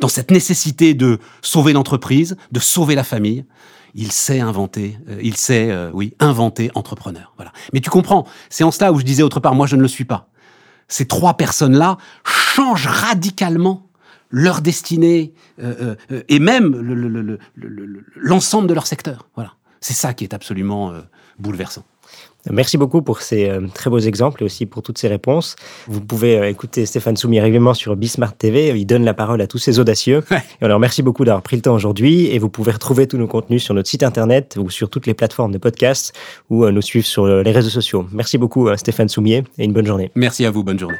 dans 0.00 0.08
cette 0.08 0.30
nécessité 0.30 0.94
de 0.94 1.18
sauver 1.42 1.72
l'entreprise, 1.72 2.36
de 2.50 2.58
sauver 2.58 2.94
la 2.94 3.04
famille, 3.04 3.44
il 3.94 4.12
sait 4.12 4.40
inventer, 4.40 4.98
euh, 5.08 5.18
il 5.22 5.36
sait, 5.36 5.70
euh, 5.70 5.90
oui, 5.92 6.14
inventer 6.20 6.70
entrepreneur. 6.74 7.32
Voilà. 7.36 7.52
Mais 7.72 7.80
tu 7.80 7.90
comprends, 7.90 8.26
c'est 8.48 8.64
en 8.64 8.70
cela 8.70 8.92
où 8.92 8.98
je 8.98 9.04
disais 9.04 9.22
autre 9.22 9.40
part, 9.40 9.54
moi 9.54 9.66
je 9.66 9.76
ne 9.76 9.82
le 9.82 9.88
suis 9.88 10.04
pas. 10.04 10.28
Ces 10.88 11.06
trois 11.06 11.34
personnes-là 11.34 11.98
changent 12.24 12.86
radicalement 12.86 13.86
leur 14.30 14.60
destinée 14.60 15.34
euh, 15.60 15.96
et 16.28 16.38
même 16.38 16.72
l'ensemble 18.16 18.68
de 18.68 18.74
leur 18.74 18.86
secteur. 18.86 19.28
Voilà. 19.34 19.54
C'est 19.80 19.94
ça 19.94 20.14
qui 20.14 20.24
est 20.24 20.34
absolument 20.34 20.92
bouleversant. 21.38 21.84
Merci 22.50 22.78
beaucoup 22.78 23.02
pour 23.02 23.20
ces 23.20 23.48
euh, 23.48 23.66
très 23.74 23.90
beaux 23.90 23.98
exemples 23.98 24.42
et 24.42 24.46
aussi 24.46 24.66
pour 24.66 24.82
toutes 24.82 24.98
ces 24.98 25.08
réponses. 25.08 25.56
Vous 25.86 26.00
pouvez 26.00 26.38
euh, 26.38 26.48
écouter 26.48 26.86
Stéphane 26.86 27.16
Soumier 27.16 27.40
régulièrement 27.40 27.74
sur 27.74 27.96
Bismart 27.96 28.34
TV. 28.34 28.68
Il 28.78 28.86
donne 28.86 29.04
la 29.04 29.14
parole 29.14 29.40
à 29.40 29.46
tous 29.46 29.58
ces 29.58 29.78
audacieux. 29.78 30.24
Et 30.60 30.64
alors, 30.64 30.80
merci 30.80 31.02
beaucoup 31.02 31.24
d'avoir 31.24 31.42
pris 31.42 31.56
le 31.56 31.62
temps 31.62 31.74
aujourd'hui. 31.74 32.26
Et 32.28 32.38
vous 32.38 32.48
pouvez 32.48 32.72
retrouver 32.72 33.06
tous 33.06 33.18
nos 33.18 33.26
contenus 33.26 33.62
sur 33.62 33.74
notre 33.74 33.88
site 33.88 34.02
internet 34.02 34.58
ou 34.60 34.70
sur 34.70 34.88
toutes 34.88 35.06
les 35.06 35.14
plateformes 35.14 35.52
de 35.52 35.58
podcast 35.58 36.14
ou 36.48 36.64
euh, 36.64 36.70
nous 36.70 36.82
suivre 36.82 37.06
sur 37.06 37.26
les 37.26 37.52
réseaux 37.52 37.70
sociaux. 37.70 38.06
Merci 38.12 38.38
beaucoup, 38.38 38.74
Stéphane 38.76 39.08
Soumier, 39.08 39.44
et 39.58 39.64
une 39.64 39.72
bonne 39.72 39.86
journée. 39.86 40.10
Merci 40.14 40.46
à 40.46 40.50
vous. 40.50 40.64
Bonne 40.64 40.78
journée. 40.78 40.98